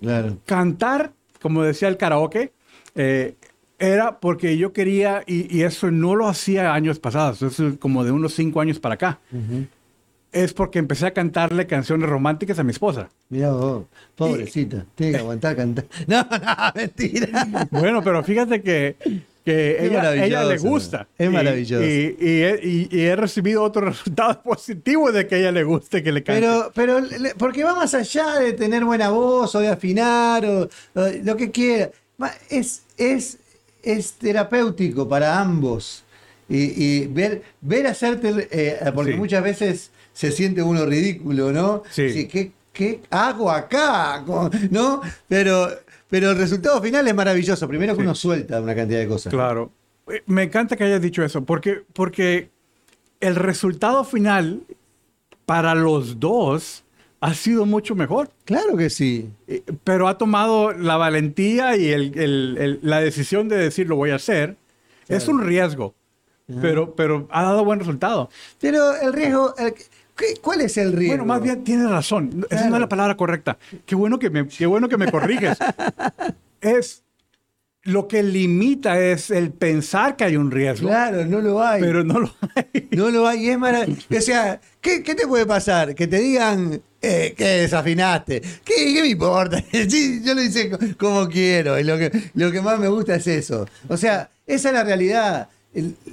Claro. 0.00 0.38
cantar, 0.46 1.12
como 1.40 1.62
decía 1.62 1.88
el 1.88 1.96
karaoke, 1.96 2.52
eh, 2.94 3.34
era 3.78 4.20
porque 4.20 4.58
yo 4.58 4.72
quería, 4.72 5.22
y, 5.26 5.54
y 5.56 5.62
eso 5.62 5.90
no 5.90 6.14
lo 6.14 6.28
hacía 6.28 6.74
años 6.74 6.98
pasados, 6.98 7.42
eso 7.42 7.68
es 7.68 7.78
como 7.78 8.04
de 8.04 8.12
unos 8.12 8.34
cinco 8.34 8.60
años 8.60 8.78
para 8.78 8.94
acá. 8.94 9.18
Es 10.32 10.52
porque 10.52 10.78
empecé 10.78 11.06
a 11.06 11.12
cantarle 11.12 11.66
canciones 11.66 12.08
románticas 12.08 12.58
a 12.58 12.62
mi 12.62 12.70
esposa. 12.70 13.08
Mirá 13.30 13.52
vos, 13.52 13.86
pobrecita, 14.14 14.84
tiene 14.94 15.12
que 15.12 15.18
aguantar 15.18 15.56
cantar. 15.56 15.86
No, 16.06 16.22
no, 16.22 16.72
mentira. 16.74 17.68
Bueno, 17.70 18.02
pero 18.02 18.22
fíjate 18.22 18.62
que, 18.62 18.96
que 19.44 19.76
Es 19.78 19.82
ella, 19.84 20.24
ella 20.24 20.44
le 20.44 20.58
gusta. 20.58 21.08
es 21.18 21.26
Y- 21.28 21.32
maravilloso. 21.32 21.84
Y, 21.84 22.16
y 22.20 22.42
he, 22.42 22.60
y- 22.62 22.88
y 22.90 23.00
he 23.06 23.16
recibido 23.16 23.62
otros 23.62 23.84
resultados 23.98 24.36
positivos 24.38 25.12
de 25.14 25.26
que 25.26 25.36
a 25.36 25.38
ella 25.38 25.52
le 25.52 25.64
guste 25.64 26.02
que 26.02 26.12
le 26.12 26.22
cante. 26.22 26.40
Pero, 26.40 26.70
pero, 26.74 27.00
porque 27.38 27.64
va 27.64 27.74
más 27.74 27.94
allá 27.94 28.34
de 28.36 28.52
tener 28.52 28.84
buena 28.84 29.10
voz 29.10 29.54
o 29.54 29.60
de 29.60 29.68
afinar 29.68 30.44
o, 30.44 30.62
o 30.94 31.08
lo 31.24 31.36
que 31.36 31.50
quiera. 31.50 31.90
Es, 32.50 32.82
es, 32.98 33.38
es 33.82 34.12
terapéutico 34.12 35.08
para 35.08 35.40
ambos. 35.40 36.04
Y, 36.52 37.06
ver, 37.06 37.42
ver 37.60 37.86
hacerte, 37.86 38.48
eh, 38.50 38.78
porque 38.94 39.12
Sí. 39.12 39.16
muchas 39.18 39.42
veces 39.44 39.90
se 40.12 40.32
siente 40.32 40.60
uno 40.62 40.84
ridículo, 40.84 41.52
¿no? 41.52 41.84
Sí. 41.90 42.02
Decir, 42.02 42.28
¿qué, 42.28 42.52
qué 42.72 43.00
hago 43.08 43.50
acá? 43.50 44.24
¿No? 44.70 45.00
Pero, 45.28 45.70
pero 46.10 46.30
el 46.32 46.36
resultado 46.38 46.80
final 46.82 47.06
es 47.08 47.14
maravilloso. 47.14 47.66
Primero 47.68 47.94
que 47.94 48.00
Sí. 48.00 48.06
uno 48.06 48.14
suelta 48.14 48.60
una 48.60 48.74
cantidad 48.74 48.98
de 49.00 49.08
cosas. 49.08 49.32
Claro. 49.32 49.70
Eh, 50.08 50.22
Me 50.26 50.42
encanta 50.42 50.76
que 50.76 50.84
hayas 50.84 51.00
dicho 51.00 51.22
eso, 51.24 51.44
porque, 51.44 51.82
porque 51.92 52.50
el 53.20 53.36
resultado 53.36 54.04
final 54.04 54.60
para 55.46 55.74
los 55.74 56.18
dos 56.20 56.84
ha 57.20 57.34
sido 57.34 57.66
mucho 57.66 57.94
mejor. 57.94 58.30
Claro 58.44 58.76
que 58.76 58.88
sí. 58.90 59.28
Eh, 59.46 59.62
Pero 59.84 60.08
ha 60.08 60.16
tomado 60.18 60.72
la 60.72 60.96
valentía 60.96 61.76
y 61.76 61.88
el- 61.90 62.18
el- 62.18 62.56
el- 62.58 62.78
la 62.82 63.00
decisión 63.00 63.48
de 63.48 63.56
decir 63.58 63.88
lo 63.88 63.96
voy 63.96 64.10
a 64.10 64.14
hacer. 64.16 64.56
Es 65.08 65.26
un 65.28 65.42
riesgo, 65.42 65.94
pero, 66.62 66.94
pero 66.94 67.26
ha 67.30 67.42
dado 67.42 67.64
buen 67.64 67.78
resultado. 67.80 68.30
Pero 68.60 68.94
el 68.96 69.12
riesgo, 69.12 69.54
¿qué- 70.16 70.34
¿cuál 70.40 70.60
es 70.62 70.76
el 70.76 70.92
riesgo? 70.92 71.16
Bueno, 71.18 71.26
más 71.26 71.42
bien 71.42 71.64
tienes 71.64 71.88
razón. 71.90 72.46
Esa 72.50 72.68
no 72.68 72.76
es 72.76 72.80
la 72.80 72.88
palabra 72.88 73.16
correcta. 73.16 73.58
Qué 73.86 73.94
bueno 73.94 74.18
que 74.18 74.30
me, 74.30 74.46
qué 74.48 74.66
bueno 74.66 74.88
que 74.88 74.96
me 74.96 75.10
corriges. 75.10 75.58
es 76.60 77.02
lo 77.84 78.06
que 78.08 78.22
limita 78.22 79.00
es 79.00 79.30
el 79.30 79.52
pensar 79.52 80.14
que 80.14 80.24
hay 80.24 80.36
un 80.36 80.50
riesgo, 80.50 80.88
Claro, 80.88 81.24
no 81.24 81.40
lo 81.40 81.62
hay. 81.62 81.80
pero 81.80 82.04
no 82.04 82.20
lo 82.20 82.34
hay. 82.54 82.88
No 82.90 83.08
lo 83.10 83.26
hay, 83.26 83.48
es 83.48 83.58
maravilloso. 83.58 84.06
O 84.16 84.20
sea, 84.20 84.60
¿qué, 84.82 85.02
qué 85.02 85.14
te 85.14 85.26
puede 85.26 85.46
pasar? 85.46 85.94
Que 85.94 86.06
te 86.06 86.18
digan 86.18 86.82
eh, 87.00 87.34
que 87.36 87.44
desafinaste. 87.46 88.42
¿Qué, 88.64 88.74
qué 88.94 89.00
me 89.02 89.08
importa? 89.08 89.62
Sí, 89.88 90.20
yo 90.22 90.34
lo 90.34 90.42
hice 90.42 90.68
co- 90.70 90.78
como 90.98 91.26
quiero. 91.28 91.78
Y 91.78 91.84
lo 91.84 91.96
que, 91.96 92.10
lo 92.34 92.52
que 92.52 92.60
más 92.60 92.78
me 92.78 92.88
gusta 92.88 93.14
es 93.14 93.26
eso. 93.26 93.66
O 93.88 93.96
sea, 93.96 94.28
esa 94.46 94.68
es 94.68 94.74
la 94.74 94.84
realidad. 94.84 95.48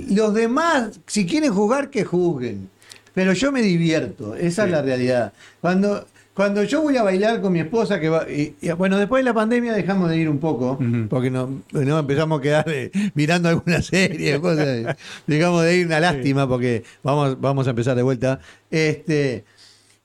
Los 0.10 0.34
demás, 0.36 1.00
si 1.08 1.26
quieren 1.26 1.52
jugar, 1.54 1.90
que 1.90 2.06
juzguen. 2.06 2.70
Pero 3.18 3.34
yo 3.34 3.52
me 3.52 3.64
divierto, 3.64 4.36
esa 4.36 4.66
es 4.66 4.70
la 4.72 4.82
realidad. 4.84 5.34
Cuando, 5.60 6.06
cuando 6.36 6.62
yo 6.64 6.84
voy 6.84 6.98
a 6.98 7.02
bailar 7.02 7.42
con 7.42 7.52
mi 7.52 7.60
esposa, 7.62 8.00
que 8.00 8.10
va, 8.10 8.30
y- 8.30 8.54
y, 8.62 8.70
bueno, 8.74 9.00
después 9.00 9.22
de 9.22 9.24
la 9.24 9.34
pandemia 9.34 9.74
dejamos 9.74 10.12
de 10.12 10.18
ir 10.20 10.30
un 10.30 10.38
poco, 10.38 10.78
porque 11.10 11.32
no, 11.32 11.64
no 11.72 11.98
empezamos 11.98 12.38
a 12.38 12.42
quedar 12.44 12.66
eh, 12.70 12.92
mirando 13.16 13.50
alguna 13.50 13.82
serie, 13.82 14.40
cosas, 14.40 14.96
dejamos 15.26 15.64
de 15.64 15.78
ir, 15.78 15.88
una 15.88 16.00
lástima, 16.00 16.48
porque 16.48 16.84
vamos, 17.02 17.42
vamos 17.42 17.66
a 17.66 17.72
empezar 17.72 17.96
de 17.96 18.04
vuelta. 18.04 18.40
Este, 18.70 19.46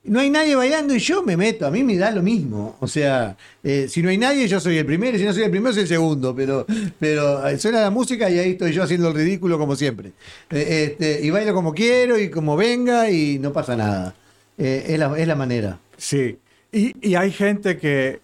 no 0.05 0.19
hay 0.19 0.31
nadie 0.31 0.57
bailando 0.57 0.95
y 0.95 0.99
yo 0.99 1.23
me 1.23 1.37
meto, 1.37 1.65
a 1.65 1.71
mí 1.71 1.85
me 1.85 1.97
da 1.97 2.11
lo 2.11 2.23
mismo. 2.23 2.77
O 2.81 2.89
sea, 2.89 3.37
eh, 3.63 3.87
si 3.89 4.03
no 4.03 4.09
hay 4.09 4.19
nadie, 4.19 4.49
yo 4.49 4.59
soy 4.59 4.79
el 4.79 4.87
primero, 4.87 5.17
y 5.17 5.21
si 5.21 5.25
no 5.25 5.33
soy 5.33 5.45
el 5.45 5.51
primero, 5.51 5.73
soy 5.73 5.83
el 5.83 5.89
segundo. 5.89 6.35
Pero, 6.35 6.67
pero 6.99 7.47
eh, 7.47 7.59
suena 7.59 7.81
la 7.81 7.91
música 7.91 8.29
y 8.29 8.39
ahí 8.39 8.51
estoy 8.53 8.73
yo 8.73 8.83
haciendo 8.83 9.09
el 9.09 9.15
ridículo 9.15 9.59
como 9.59 9.77
siempre. 9.77 10.13
Eh, 10.51 10.89
este, 10.91 11.21
y 11.25 11.31
bailo 11.31 11.55
como 11.55 11.73
quiero 11.73 12.19
y 12.19 12.31
como 12.31 12.57
venga 12.57 13.11
y 13.11 13.39
no 13.39 13.53
pasa 13.53 13.77
nada. 13.77 14.15
Es, 14.59 14.99
la, 14.99 15.19
es 15.19 15.27
la 15.27 15.35
manera. 15.35 15.79
Sí. 15.97 16.39
Y, 16.73 16.95
y 17.07 17.15
hay 17.15 17.31
gente 17.31 17.79
que, 17.79 18.21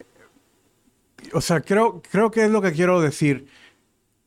o 1.33 1.41
sea, 1.41 1.61
creo, 1.61 2.03
creo 2.11 2.31
que 2.31 2.45
es 2.45 2.51
lo 2.51 2.61
que 2.61 2.73
quiero 2.73 3.01
decir. 3.01 3.47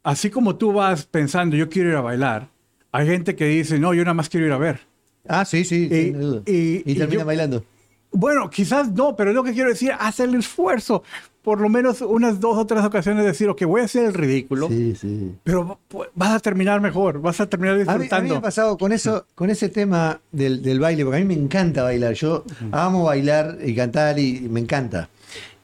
Así 0.03 0.29
como 0.29 0.55
tú 0.55 0.73
vas 0.73 1.05
pensando, 1.05 1.55
yo 1.55 1.69
quiero 1.69 1.89
ir 1.89 1.95
a 1.95 2.01
bailar, 2.01 2.49
hay 2.91 3.07
gente 3.07 3.35
que 3.35 3.45
dice, 3.45 3.77
no, 3.79 3.93
yo 3.93 4.03
nada 4.03 4.13
más 4.13 4.29
quiero 4.29 4.47
ir 4.47 4.51
a 4.51 4.57
ver. 4.57 4.90
Ah, 5.27 5.45
sí, 5.45 5.63
sí, 5.63 5.87
sin 5.89 6.19
duda. 6.19 6.41
y- 6.45 6.95
termina 6.95 7.21
yo- 7.21 7.25
bailando. 7.25 7.63
Bueno, 8.13 8.49
quizás 8.49 8.91
no, 8.91 9.15
pero 9.15 9.29
es 9.29 9.35
lo 9.35 9.43
que 9.43 9.53
quiero 9.53 9.69
decir, 9.69 9.91
hacer 9.97 10.27
el 10.29 10.35
esfuerzo. 10.35 11.01
Por 11.43 11.59
lo 11.61 11.69
menos 11.69 12.01
unas 12.01 12.39
dos 12.39 12.57
o 12.57 12.67
tres 12.67 12.83
ocasiones 12.83 13.25
decir, 13.25 13.47
ok, 13.49 13.63
voy 13.65 13.81
a 13.81 13.85
hacer 13.85 14.05
el 14.05 14.13
ridículo, 14.13 14.67
Sí, 14.67 14.93
sí. 14.95 15.31
pero 15.43 15.79
vas 16.13 16.31
a 16.33 16.39
terminar 16.39 16.81
mejor, 16.81 17.19
vas 17.21 17.39
a 17.41 17.47
terminar 17.49 17.75
A 17.75 17.77
mí, 17.77 17.81
a 17.83 17.85
mí 17.85 17.99
disfrutando. 18.01 18.33
me 18.33 18.37
ha 18.37 18.41
pasado 18.41 18.77
con 18.77 18.91
eso, 18.91 19.25
con 19.33 19.49
ese 19.49 19.69
tema 19.69 20.19
del, 20.31 20.61
del 20.61 20.79
baile, 20.79 21.03
porque 21.05 21.17
a 21.17 21.21
mí 21.21 21.25
me 21.35 21.41
encanta 21.41 21.83
bailar. 21.83 22.13
Yo 22.13 22.43
amo 22.71 23.05
bailar 23.05 23.57
y 23.65 23.73
cantar 23.73 24.19
y 24.19 24.41
me 24.41 24.59
encanta. 24.59 25.09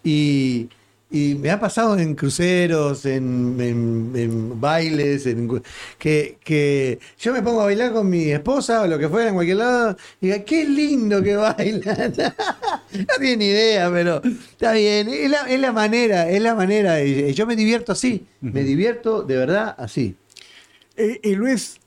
Y, 0.04 0.70
y 1.10 1.36
me 1.36 1.50
ha 1.52 1.60
pasado 1.60 1.98
en 1.98 2.16
cruceros, 2.16 3.06
en, 3.06 3.56
en- 3.62 4.12
en 4.16 4.60
bailes, 4.60 5.26
en- 5.26 5.62
que, 5.98 6.38
que 6.44 7.00
yo 7.20 7.32
me 7.32 7.42
pongo 7.42 7.62
a 7.62 7.66
bailar 7.66 7.94
con 7.94 8.10
mi 8.10 8.30
esposa 8.30 8.82
o 8.82 8.88
lo 8.88 9.00
que 9.00 9.08
fuera 9.08 9.30
en 9.30 9.36
cualquier 9.36 9.58
lado, 9.58 9.96
y 10.20 10.26
diga, 10.28 10.44
qué 10.44 10.66
lindo 10.66 11.24
que 11.24 11.36
bailan. 11.38 12.14
no 12.94 13.06
tiene 13.20 13.38
ni 13.38 13.46
idea, 13.46 13.90
pero 13.92 14.22
está 14.24 14.74
bien. 14.74 15.08
Es 15.08 15.30
la, 15.32 15.50
es 15.50 15.60
la 15.60 15.72
manera, 15.72 16.30
es 16.30 16.42
la 16.42 16.56
manera. 16.56 17.02
Y 17.04 17.34
yo 17.34 17.48
me 17.48 17.56
divierto 17.56 17.94
así, 17.94 18.26
me 18.42 18.64
divierto 18.64 19.22
de 19.24 19.38
verdad 19.38 19.76
así. 19.78 20.16
Y, 20.98 21.30
y 21.32 21.36
Luis, 21.36 21.80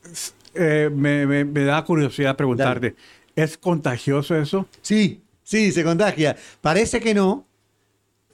eh, 0.55 0.89
me, 0.93 1.27
me- 1.27 1.45
me 1.45 1.65
da 1.65 1.85
curiosidad 1.85 2.37
preguntarte, 2.37 2.95
¿es 3.37 3.59
contagioso 3.59 4.35
eso? 4.37 4.67
Sí, 4.81 5.21
sí, 5.43 5.73
se 5.73 5.85
contagia. 5.85 6.37
Parece 6.63 7.01
que 7.01 7.13
no, 7.13 7.45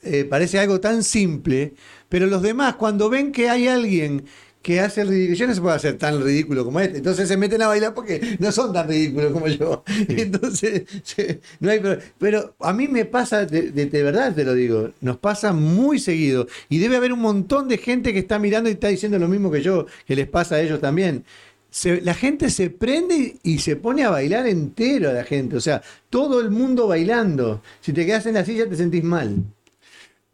eh, 0.07 0.25
parece 0.25 0.59
algo 0.59 0.81
tan 0.81 1.03
simple, 1.03 1.75
pero 2.09 2.27
los 2.27 2.43
demás 2.43 2.77
cuando 2.77 3.09
ven 3.11 3.33
que 3.33 3.49
hay 3.49 3.69
alguien 3.69 4.25
que 4.63 4.81
hace 4.81 5.03
el 5.03 5.09
ridículo, 5.09 5.37
yo 5.39 5.47
no 5.47 5.55
se 5.55 5.61
puede 5.61 5.77
hacer 5.77 5.97
tan 5.99 6.21
ridículo 6.25 6.65
como 6.65 6.81
este, 6.81 6.99
entonces 6.99 7.29
se 7.29 7.37
meten 7.37 7.63
a 7.63 7.69
bailar 7.69 7.95
porque 7.95 8.37
no 8.41 8.51
son 8.51 8.73
tan 8.73 8.89
ridículos 8.89 9.33
como 9.33 9.47
yo. 9.47 9.85
Entonces, 10.09 10.83
se- 11.05 11.41
no 11.61 11.71
hay, 11.71 11.79
pero, 11.81 12.01
pero 12.19 12.57
a 12.59 12.73
mí 12.73 12.89
me 12.89 13.05
pasa, 13.05 13.47
de, 13.47 13.71
de- 13.71 13.87
de 13.87 14.03
verdad 14.03 14.35
te 14.35 14.45
lo 14.45 14.55
digo, 14.55 14.91
nos 15.01 15.19
pasa 15.19 15.53
muy 15.53 16.01
seguido 16.01 16.49
y 16.69 16.79
debe 16.79 16.97
haber 16.97 17.13
un 17.13 17.21
montón 17.21 17.69
de 17.69 17.79
gente 17.79 18.13
que 18.13 18.19
está 18.21 18.39
mirando 18.41 18.69
y 18.69 18.73
está 18.73 18.89
diciendo 18.89 19.19
lo 19.21 19.29
mismo 19.29 19.51
que 19.53 19.63
yo, 19.63 19.87
que 20.05 20.17
les 20.17 20.27
pasa 20.29 20.57
a 20.57 20.61
ellos 20.61 20.81
también. 20.81 21.25
Se- 21.71 22.01
la 22.01 22.15
gente 22.15 22.51
se 22.51 22.71
prende 22.71 23.37
y 23.43 23.59
se 23.59 23.77
pone 23.77 24.05
a 24.05 24.11
bailar 24.11 24.47
entero 24.47 25.11
a 25.11 25.13
la 25.13 25.25
gente. 25.25 25.57
O 25.57 25.61
sea, 25.61 25.83
todo 26.11 26.41
el 26.41 26.51
mundo 26.51 26.87
bailando. 26.89 27.63
Si 27.81 27.93
te 27.93 28.07
quedas 28.07 28.27
en 28.27 28.35
la 28.35 28.45
silla 28.45 28.69
te 28.69 28.77
sentís 28.77 29.05
mal. 29.05 29.45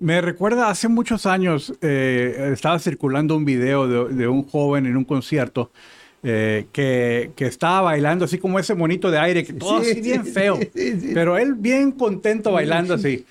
Me 0.03 0.21
recuerda, 0.21 0.69
hace 0.69 0.89
muchos 0.89 1.27
años 1.27 1.73
eh, 1.81 2.51
estaba 2.53 2.79
circulando 2.81 3.37
un 3.37 3.45
video 3.45 3.87
de, 4.09 4.15
de 4.15 4.27
un 4.29 4.43
joven 4.49 4.87
en 4.87 4.97
un 4.97 5.05
concierto 5.05 5.71
eh, 6.25 6.67
que, 6.73 7.31
que 7.37 7.47
estaba 7.47 7.83
bailando 7.83 8.25
así 8.25 8.39
como 8.39 8.59
ese 8.59 8.75
monito 8.75 9.11
de 9.13 9.19
aire, 9.19 9.45
que 9.45 9.53
todo 9.53 9.83
Sí, 9.83 9.93
así 9.93 10.01
bien 10.01 10.27
feo, 10.27 10.57
sí, 10.57 10.69
sí, 10.75 11.01
sí. 11.01 11.11
pero 11.15 11.39
él 11.39 11.55
bien 11.55 11.93
contento 11.93 12.51
bailando 12.51 12.95
así. 12.95 13.25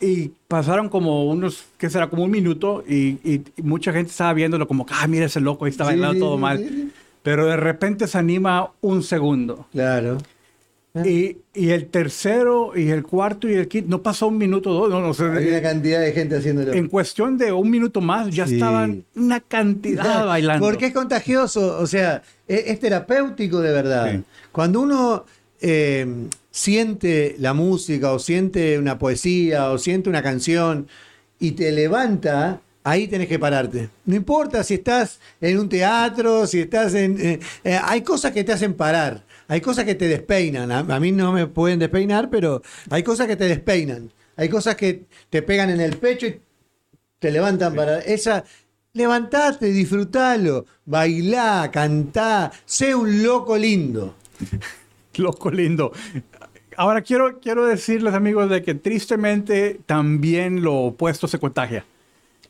Y 0.00 0.30
pasaron 0.48 0.88
como 0.90 1.24
unos, 1.26 1.64
¿qué 1.78 1.88
será? 1.88 2.10
Como 2.10 2.24
un 2.24 2.30
minuto 2.30 2.84
y, 2.86 3.18
y- 3.24 3.42
y 3.56 3.62
mucha 3.62 3.92
gente 3.92 4.10
estaba 4.10 4.34
viéndolo 4.34 4.66
como, 4.68 4.84
ah, 4.90 5.06
mira 5.06 5.26
ese 5.26 5.40
loco, 5.40 5.64
ahí 5.64 5.70
está 5.70 5.84
bailando 5.84 6.18
todo 6.18 6.36
mal. 6.38 6.90
Pero 7.22 7.46
de 7.46 7.56
repente 7.56 8.06
se 8.08 8.18
anima 8.18 8.72
un 8.80 9.02
segundo. 9.02 9.66
Claro. 9.72 10.18
Y, 11.06 11.38
y 11.54 11.70
el 11.70 11.86
tercero 11.86 12.72
y 12.76 12.90
el 12.90 13.02
cuarto 13.02 13.48
y 13.48 13.54
el 13.54 13.66
quinto, 13.66 13.88
no 13.88 14.02
pasó 14.02 14.26
un 14.28 14.36
minuto 14.36 14.74
dos, 14.74 14.90
no, 14.90 15.00
no 15.00 15.14
sé, 15.14 15.24
Hay 15.24 15.48
una 15.48 15.62
cantidad 15.62 16.00
de 16.00 16.12
gente 16.12 16.36
haciéndolo. 16.36 16.72
en 16.74 16.86
cuestión 16.88 17.38
de 17.38 17.50
un 17.50 17.70
minuto 17.70 18.02
más 18.02 18.28
ya 18.28 18.46
Sí. 18.46 18.54
estaban 18.56 19.02
una 19.16 19.40
cantidad 19.40 20.26
bailando. 20.26 20.66
Porque 20.66 20.86
es 20.86 20.92
contagioso, 20.92 21.78
o 21.78 21.86
sea, 21.86 22.22
es, 22.46 22.64
es 22.66 22.78
terapéutico 22.80 23.60
de 23.60 23.72
verdad. 23.72 24.12
Sí. 24.12 24.22
Cuando 24.52 24.80
uno 24.82 25.24
eh, 25.62 26.06
siente 26.50 27.36
la 27.38 27.54
música 27.54 28.12
o 28.12 28.18
siente 28.18 28.78
una 28.78 28.98
poesía 28.98 29.70
o 29.70 29.78
siente 29.78 30.10
una 30.10 30.22
canción 30.22 30.86
y 31.40 31.52
te 31.52 31.72
levanta, 31.72 32.60
ahí 32.84 33.08
tenés 33.08 33.28
que 33.28 33.38
pararte. 33.38 33.88
No 34.04 34.14
importa 34.14 34.62
si 34.62 34.74
estás 34.74 35.18
en 35.40 35.58
un 35.58 35.68
teatro, 35.70 36.46
si 36.46 36.60
estás 36.60 36.94
en... 36.94 37.18
eh, 37.18 37.40
eh, 37.64 37.78
hay 37.82 38.02
cosas 38.02 38.32
que 38.32 38.44
te 38.44 38.52
hacen 38.52 38.74
parar, 38.74 39.22
hay 39.52 39.60
cosas 39.60 39.84
que 39.84 39.94
te 39.94 40.08
despeinan. 40.08 40.72
A, 40.72 40.78
a 40.78 40.98
mí 40.98 41.12
no 41.12 41.30
me 41.30 41.46
pueden 41.46 41.78
despeinar, 41.78 42.30
pero 42.30 42.62
hay 42.88 43.02
cosas 43.02 43.26
que 43.26 43.36
te 43.36 43.44
despeinan. 43.44 44.10
Hay 44.34 44.48
cosas 44.48 44.76
que 44.76 45.04
te 45.28 45.42
pegan 45.42 45.68
en 45.68 45.78
el 45.78 45.98
pecho 45.98 46.26
y 46.26 46.40
te 47.18 47.30
levantan 47.30 47.74
para 47.74 47.98
esa. 47.98 48.44
Levantate, 48.94 49.66
disfrutalo, 49.66 50.64
bailá, 50.86 51.70
cantá, 51.70 52.50
sé 52.64 52.94
un 52.94 53.22
loco 53.22 53.58
lindo. 53.58 54.14
Loco 55.16 55.50
lindo. 55.50 55.92
Ahora 56.74 57.02
quiero, 57.02 57.38
quiero 57.38 57.66
decirles, 57.66 58.14
amigos, 58.14 58.48
de 58.48 58.62
que 58.62 58.74
tristemente 58.74 59.80
también 59.84 60.62
lo 60.62 60.76
opuesto 60.76 61.28
se 61.28 61.38
contagia. 61.38 61.84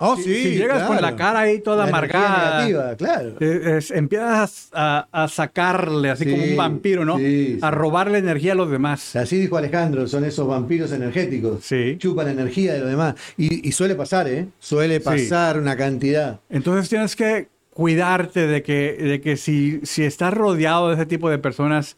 Oh, 0.05 0.17
Si- 0.17 0.23
si 0.25 0.51
llegas 0.57 0.83
con 0.89 1.01
la 1.01 1.15
cara 1.15 1.41
ahí 1.41 1.61
toda 1.61 1.85
La 1.85 1.89
amargada, 1.91 2.65
negativa, 2.67 2.97
claro. 2.97 3.35
Eh, 3.41 3.77
es- 3.79 3.91
empiezas 3.93 4.69
a, 4.73 5.07
a 5.13 5.29
sacarle, 5.29 6.11
así 6.11 6.25
Sí, 6.25 6.31
como 6.33 6.43
un 6.45 6.57
vampiro, 6.57 7.05
¿no? 7.05 7.19
sí, 7.19 7.59
a 7.63 7.69
sí. 7.71 7.75
robarle 7.77 8.19
energía 8.19 8.53
a 8.53 8.57
los 8.57 8.71
demás. 8.71 9.15
Así 9.15 9.39
dijo 9.39 9.57
Alejandro, 9.57 10.09
son 10.09 10.25
esos 10.25 10.47
vampiros 10.49 10.91
energéticos. 10.93 11.65
Sí. 11.65 11.97
Chupan 11.99 12.29
energía 12.29 12.75
de 12.75 12.81
los 12.81 12.89
demás. 12.91 13.15
Y, 13.37 13.67
y 13.69 13.73
suele 13.73 13.95
pasar, 13.95 14.27
¿eh? 14.29 14.49
Suele 14.59 14.99
Sí. 14.99 15.05
pasar 15.05 15.59
una 15.59 15.77
cantidad. 15.77 16.41
Entonces 16.51 16.89
tienes 16.89 17.15
que 17.17 17.49
cuidarte 17.73 18.47
de 18.47 18.63
que, 18.63 18.93
de 19.01 19.21
que 19.21 19.37
si, 19.37 19.81
si 19.85 20.05
estás 20.05 20.35
rodeado 20.35 20.89
de 20.89 20.97
ese 20.97 21.07
tipo 21.07 21.31
de 21.31 21.39
personas, 21.39 21.97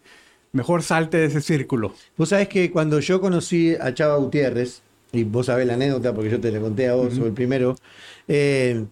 mejor 0.52 0.84
salte 0.84 1.16
de 1.16 1.24
ese 1.26 1.40
círculo. 1.40 1.94
Vos 2.16 2.28
sabés 2.28 2.46
que 2.48 2.70
cuando 2.70 3.00
yo 3.00 3.20
conocí 3.20 3.74
a 3.80 3.92
Chava 3.92 4.16
Gutiérrez, 4.18 4.82
y 5.14 5.24
vos 5.24 5.46
sabés 5.46 5.66
la 5.66 5.74
anécdota 5.74 6.12
porque 6.14 6.30
yo 6.30 6.40
te 6.40 6.50
la 6.50 6.60
conté 6.60 6.88
a 6.88 6.94
vos, 6.94 7.14
soy 7.14 7.26
el 7.26 7.32
primero, 7.32 7.76
eh, 8.28 8.84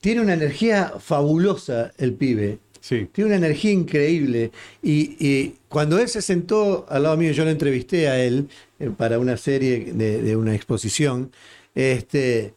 tiene 0.00 0.20
una 0.20 0.34
energía 0.34 0.92
fabulosa 1.00 1.92
el 1.98 2.14
pibe. 2.14 2.58
Sí. 2.80 3.08
Tiene 3.12 3.30
una 3.30 3.36
energía 3.36 3.72
increíble. 3.72 4.52
Y, 4.82 5.16
y 5.18 5.56
cuando 5.68 5.98
él 5.98 6.08
se 6.08 6.22
sentó 6.22 6.86
al 6.88 7.02
lado 7.02 7.16
mío, 7.16 7.32
yo 7.32 7.44
lo 7.44 7.50
entrevisté 7.50 8.08
a 8.08 8.22
él 8.22 8.48
eh, 8.78 8.90
para 8.96 9.18
una 9.18 9.36
serie 9.36 9.92
de, 9.92 10.22
de 10.22 10.36
una 10.36 10.54
exposición. 10.54 11.32
Este, 11.74 12.54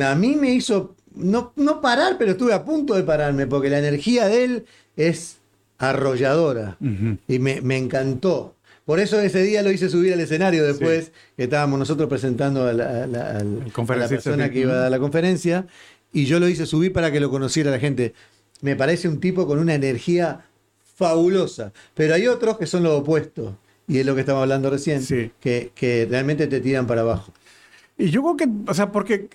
a 0.00 0.14
mí 0.14 0.36
me 0.36 0.54
hizo 0.54 0.94
no, 1.14 1.52
no 1.56 1.80
parar, 1.80 2.16
pero 2.18 2.32
estuve 2.32 2.54
a 2.54 2.64
punto 2.64 2.94
de 2.94 3.02
pararme, 3.02 3.46
porque 3.46 3.68
la 3.68 3.78
energía 3.78 4.28
de 4.28 4.44
él 4.44 4.64
es 4.96 5.38
arrolladora. 5.78 6.76
Y 7.28 7.38
me, 7.38 7.60
me 7.60 7.76
encantó. 7.76 8.54
Por 8.84 8.98
eso 8.98 9.20
ese 9.20 9.42
día 9.42 9.62
lo 9.62 9.70
hice 9.70 9.88
subir 9.88 10.12
al 10.12 10.20
escenario 10.20 10.64
después, 10.66 11.12
que 11.36 11.44
estábamos 11.44 11.78
nosotros 11.78 12.08
presentando 12.08 12.66
a 12.66 12.72
la, 12.72 13.04
a 13.04 13.38
a 13.38 14.08
persona 14.08 14.50
que 14.50 14.60
iba 14.60 14.72
a 14.72 14.76
dar 14.76 14.90
la 14.90 14.98
conferencia, 14.98 15.66
y 16.12 16.24
yo 16.26 16.40
lo 16.40 16.48
hice 16.48 16.66
subir 16.66 16.92
para 16.92 17.12
que 17.12 17.20
lo 17.20 17.30
conociera 17.30 17.70
la 17.70 17.78
gente. 17.78 18.12
Me 18.60 18.74
parece 18.76 19.08
un 19.08 19.20
tipo 19.20 19.46
con 19.46 19.58
una 19.58 19.74
energía 19.74 20.40
fabulosa, 20.96 21.72
pero 21.94 22.14
hay 22.14 22.26
otros 22.26 22.58
que 22.58 22.66
son 22.66 22.82
lo 22.82 22.96
opuesto, 22.98 23.56
y 23.86 23.98
es 23.98 24.06
lo 24.06 24.14
que 24.14 24.20
estamos 24.20 24.42
hablando 24.42 24.68
recién, 24.70 25.02
Sí. 25.02 25.30
que, 25.40 25.70
que 25.74 26.06
realmente 26.10 26.46
te 26.46 26.60
tiran 26.60 26.86
para 26.86 27.02
abajo. 27.02 27.32
Y 27.98 28.10
yo 28.10 28.22
creo 28.22 28.36
que, 28.36 28.48
o 28.70 28.74
sea, 28.74 28.90
porque 28.90 29.28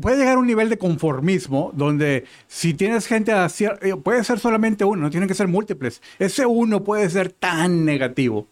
puede 0.00 0.16
llegar 0.16 0.36
a 0.36 0.38
un 0.38 0.46
nivel 0.46 0.68
de 0.68 0.78
conformismo 0.78 1.72
donde 1.74 2.24
si 2.46 2.72
tienes 2.74 3.06
gente 3.06 3.32
así, 3.32 3.64
eh, 3.64 3.94
puede 4.02 4.22
ser 4.24 4.38
solamente 4.38 4.84
uno, 4.84 5.02
no 5.02 5.10
tienen 5.10 5.28
que 5.28 5.34
ser 5.34 5.48
múltiples. 5.48 6.00
Ese 6.18 6.46
uno 6.46 6.82
puede 6.84 7.08
ser 7.10 7.30
tan 7.32 7.84
negativo 7.84 8.46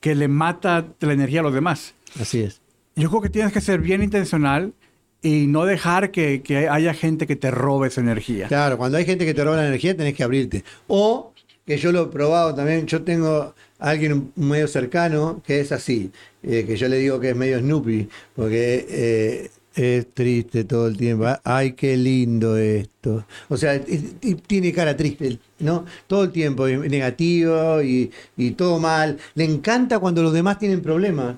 que 0.00 0.14
le 0.14 0.28
mata 0.28 0.86
la 1.00 1.12
energía 1.12 1.40
a 1.40 1.42
los 1.42 1.54
demás. 1.54 1.94
Así 2.20 2.40
es. 2.40 2.60
Yo 2.96 3.08
creo 3.08 3.22
que 3.22 3.28
tienes 3.28 3.52
que 3.52 3.60
ser 3.60 3.80
bien 3.80 4.02
intencional 4.02 4.72
y 5.22 5.46
no 5.46 5.64
dejar 5.64 6.10
que, 6.10 6.42
que 6.42 6.68
haya 6.68 6.94
gente 6.94 7.26
que 7.26 7.36
te 7.36 7.50
robe 7.50 7.88
esa 7.88 8.00
energía. 8.00 8.48
Claro, 8.48 8.78
cuando 8.78 8.98
hay 8.98 9.04
gente 9.04 9.26
que 9.26 9.34
te 9.34 9.44
roba 9.44 9.56
la 9.56 9.66
energía, 9.66 9.96
tenés 9.96 10.14
que 10.14 10.22
abrirte. 10.22 10.64
O 10.88 11.32
que 11.70 11.78
yo 11.78 11.92
lo 11.92 12.02
he 12.02 12.06
probado 12.06 12.52
también. 12.54 12.86
Yo 12.86 13.02
tengo 13.02 13.54
a 13.78 13.90
alguien 13.90 14.32
medio 14.34 14.66
cercano 14.66 15.40
que 15.46 15.60
es 15.60 15.72
así, 15.72 16.10
eh, 16.42 16.64
que 16.66 16.76
yo 16.76 16.88
le 16.88 16.98
digo 16.98 17.20
que 17.20 17.30
es 17.30 17.36
medio 17.36 17.60
Snoopy, 17.60 18.08
porque 18.34 18.86
eh, 18.88 19.50
es 19.76 20.06
triste 20.12 20.64
todo 20.64 20.88
el 20.88 20.96
tiempo. 20.96 21.26
Ay, 21.44 21.74
qué 21.74 21.96
lindo 21.96 22.56
esto. 22.56 23.24
O 23.48 23.56
sea, 23.56 23.80
tiene 24.46 24.72
cara 24.72 24.96
triste, 24.96 25.38
¿no? 25.60 25.84
Todo 26.06 26.24
el 26.24 26.30
tiempo, 26.32 26.68
y 26.68 26.76
negativo 26.76 27.82
y, 27.82 28.10
y 28.36 28.50
todo 28.52 28.78
mal. 28.78 29.18
Le 29.34 29.44
encanta 29.44 29.98
cuando 29.98 30.22
los 30.22 30.32
demás 30.32 30.58
tienen 30.58 30.80
problemas. 30.82 31.36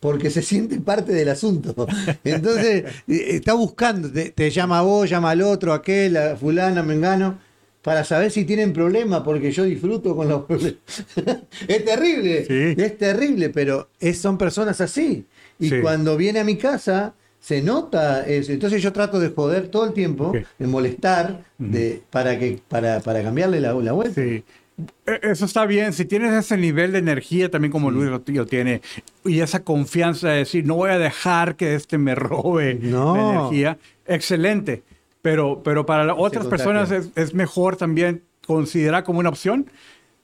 Porque 0.00 0.30
se 0.30 0.42
siente 0.50 0.80
parte 0.80 1.12
del 1.12 1.28
asunto. 1.28 1.86
Entonces, 2.24 2.84
eh, 3.06 3.26
está 3.28 3.54
buscando, 3.54 4.10
te, 4.10 4.30
te 4.30 4.50
llama 4.50 4.80
a 4.80 4.82
vos, 4.82 5.08
llama 5.08 5.30
al 5.30 5.42
otro, 5.42 5.72
aquel, 5.72 6.16
a 6.16 6.36
fulana, 6.36 6.82
mengano, 6.82 7.38
para 7.82 8.02
saber 8.04 8.30
si 8.32 8.44
tienen 8.44 8.72
problemas, 8.72 9.22
porque 9.22 9.52
yo 9.52 9.62
disfruto 9.64 10.16
con 10.16 10.28
los 10.28 10.44
problemas. 10.44 10.74
es 11.68 11.84
terrible, 11.84 12.44
Sí. 12.46 12.82
es 12.82 12.98
terrible, 12.98 13.50
pero 13.50 13.88
es- 14.00 14.18
son 14.20 14.38
personas 14.38 14.80
así. 14.80 15.24
Y 15.60 15.68
Sí. 15.68 15.80
cuando 15.80 16.16
viene 16.16 16.40
a 16.40 16.44
mi 16.44 16.56
casa, 16.56 17.14
se 17.42 17.60
nota 17.60 18.24
eso. 18.24 18.52
Entonces 18.52 18.80
yo 18.80 18.92
trato 18.92 19.18
de 19.18 19.30
joder 19.30 19.66
todo 19.66 19.84
el 19.84 19.92
tiempo, 19.92 20.32
de 20.32 20.66
molestar, 20.66 21.42
de, 21.58 22.00
para, 22.10 22.38
que, 22.38 22.60
para, 22.68 23.00
para 23.00 23.20
cambiarle 23.22 23.60
la, 23.60 23.74
la 23.74 23.92
vuelta. 23.92 24.14
Sí. 24.22 24.44
E- 25.06 25.20
Eso 25.22 25.44
está 25.44 25.66
bien. 25.66 25.92
Si 25.92 26.04
tienes 26.04 26.32
ese 26.32 26.56
nivel 26.56 26.92
de 26.92 26.98
energía 26.98 27.50
también 27.50 27.72
como 27.72 27.90
Luis 27.90 28.08
lo, 28.10 28.22
lo 28.24 28.46
tiene 28.46 28.80
y 29.24 29.40
esa 29.40 29.64
confianza 29.64 30.28
de 30.28 30.38
decir, 30.38 30.64
no 30.64 30.76
voy 30.76 30.90
a 30.90 30.98
dejar 30.98 31.56
que 31.56 31.74
este 31.74 31.98
me 31.98 32.14
robe 32.14 32.78
No. 32.80 33.16
la 33.16 33.30
energía, 33.40 33.78
excelente. 34.06 34.84
Pero, 35.20 35.62
pero 35.64 35.84
para 35.84 36.14
otras 36.14 36.46
personas 36.46 36.90
es, 36.92 37.10
es 37.16 37.34
mejor 37.34 37.76
también 37.76 38.22
considerar 38.46 39.02
como 39.04 39.18
una 39.18 39.28
opción, 39.30 39.66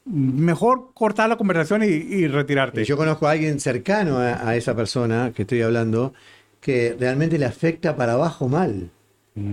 mejor 0.04 0.90
cortar 0.94 1.28
la 1.28 1.36
conversación 1.36 1.82
y, 1.82 1.86
y 1.86 2.26
retirarte. 2.28 2.82
Y 2.82 2.84
Yo 2.84 2.96
conozco 2.96 3.26
a 3.28 3.32
alguien 3.32 3.60
cercano 3.60 4.18
a, 4.18 4.48
a 4.48 4.56
esa 4.56 4.74
persona 4.74 5.32
que 5.34 5.42
estoy 5.42 5.62
hablando 5.62 6.14
que 6.60 6.96
realmente 6.98 7.38
le 7.38 7.44
afecta 7.46 7.96
para 7.96 8.14
abajo 8.14 8.48
mal. 8.48 8.90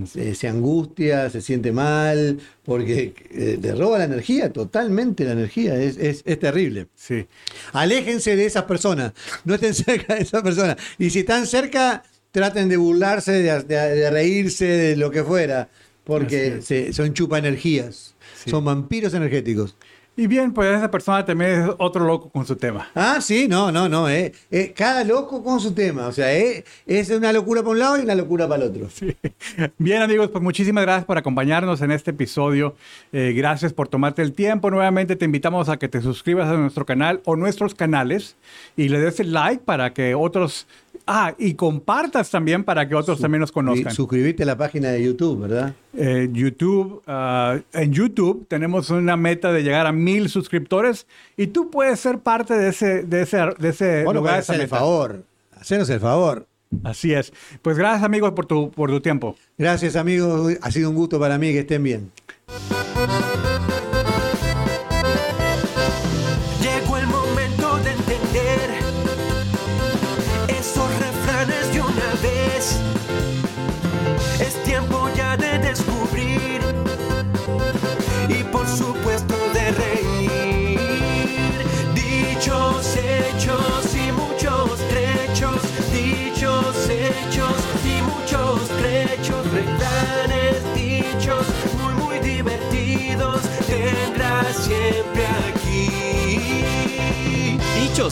Se, 0.07 0.33
se 0.33 0.47
angustia, 0.47 1.29
se 1.29 1.41
siente 1.41 1.71
mal, 1.71 2.39
porque 2.63 3.13
eh, 3.29 3.59
le 3.61 3.75
roba 3.75 3.99
la 3.99 4.05
energía, 4.05 4.51
totalmente 4.51 5.23
la 5.25 5.33
energía. 5.33 5.75
Es, 5.79 5.97
es- 5.97 6.23
es 6.25 6.39
terrible. 6.39 6.87
Sí. 6.95 7.27
Aléjense 7.71 8.35
de 8.35 8.47
esas 8.47 8.63
personas, 8.63 9.13
no 9.43 9.53
estén 9.53 9.73
cerca 9.85 10.15
de 10.15 10.21
esas 10.23 10.41
personas. 10.41 10.77
Y 10.97 11.11
si 11.11 11.19
están 11.19 11.45
cerca, 11.45 12.01
traten 12.31 12.67
de 12.67 12.77
burlarse, 12.77 13.31
de, 13.33 13.61
de- 13.63 13.75
de 13.95 14.09
reírse, 14.09 14.65
de 14.65 14.95
lo 14.95 15.11
que 15.11 15.23
fuera, 15.23 15.69
porque 16.03 16.63
se- 16.63 16.91
son 16.91 17.13
chupa 17.13 17.37
energías, 17.37 18.15
Sí. 18.43 18.49
son 18.49 18.65
vampiros 18.65 19.13
energéticos. 19.13 19.75
Y 20.17 20.27
bien, 20.27 20.53
pues 20.53 20.77
esa 20.77 20.89
persona 20.89 21.25
también 21.25 21.51
es 21.51 21.69
otro 21.77 22.05
loco 22.05 22.29
con 22.29 22.45
su 22.45 22.55
tema. 22.55 22.89
Ah, 22.95 23.19
sí, 23.19 23.47
no, 23.49 23.69
no, 23.69 23.89
no. 23.89 24.07
Eh, 24.07 24.31
eh, 24.49 24.73
cada 24.73 25.03
loco 25.03 25.43
con 25.43 25.59
su 25.59 25.73
tema. 25.73 26.07
O 26.07 26.11
sea, 26.13 26.33
eh, 26.33 26.63
es 26.85 27.09
una 27.09 27.33
locura 27.33 27.61
para 27.61 27.71
un 27.71 27.79
lado 27.79 27.97
y 27.97 28.01
una 28.01 28.15
locura 28.15 28.47
para 28.47 28.63
el 28.63 28.69
otro. 28.69 28.87
Bien 29.77 30.01
amigos, 30.01 30.29
pues 30.29 30.41
muchísimas 30.41 30.85
gracias 30.85 31.05
por 31.05 31.17
acompañarnos 31.17 31.81
en 31.81 31.91
este 31.91 32.11
episodio. 32.11 32.75
Eh, 33.11 33.33
gracias 33.35 33.73
por 33.73 33.89
tomarte 33.89 34.21
el 34.21 34.31
tiempo. 34.31 34.71
Nuevamente 34.71 35.17
te 35.17 35.25
invitamos 35.25 35.67
a 35.67 35.75
que 35.75 35.89
te 35.89 35.99
suscribas 36.01 36.47
a 36.47 36.53
nuestro 36.53 36.85
canal 36.85 37.21
o 37.25 37.35
nuestros 37.35 37.75
canales 37.75 38.37
y 38.77 38.87
le 38.87 38.99
des 38.99 39.19
el 39.19 39.33
like 39.33 39.63
para 39.65 39.93
que 39.93 40.15
otros... 40.15 40.65
Ah, 41.07 41.33
y 41.37 41.53
compartas 41.53 42.29
también 42.29 42.63
para 42.63 42.87
que 42.87 42.95
otros 42.95 43.19
también 43.19 43.41
nos 43.41 43.51
conozcan. 43.51 43.93
Suscribirte 43.93 44.43
a 44.43 44.45
la 44.45 44.57
página 44.57 44.89
de 44.89 45.03
YouTube, 45.03 45.41
¿verdad? 45.41 45.73
Eh, 45.97 46.29
YouTube, 46.31 47.01
ah, 47.07 47.59
en 47.73 47.91
YouTube 47.91 48.47
tenemos 48.47 48.89
una 48.89 49.15
meta 49.17 49.51
de 49.51 49.63
llegar 49.63 49.87
a 49.87 49.91
mil 49.91 50.29
suscriptores 50.29 51.07
y 51.37 51.47
tú 51.47 51.69
puedes 51.69 51.99
ser 51.99 52.19
parte 52.19 52.53
de 52.53 52.69
ese, 52.69 53.03
de 53.03 53.21
ese, 53.21 53.37
de 53.57 53.69
ese 53.69 54.03
Bueno, 54.03 54.25
esa 54.25 54.37
hacer 54.37 54.61
el 54.61 54.67
favor. 54.67 55.23
Hacenos 55.55 55.89
el 55.89 55.99
favor. 55.99 56.47
Así 56.83 57.13
es. 57.13 57.31
Pues 57.61 57.77
gracias 57.77 58.03
amigos 58.03 58.31
por 58.31 58.45
tu, 58.45 58.71
por 58.71 58.89
tu 58.89 58.99
tiempo. 59.01 59.35
Gracias, 59.57 59.95
amigos. 59.95 60.57
Ha 60.61 60.71
sido 60.71 60.89
un 60.89 60.95
gusto 60.95 61.19
para 61.19 61.37
mí 61.37 61.51
que 61.51 61.59
estén 61.59 61.83
bien. 61.83 62.11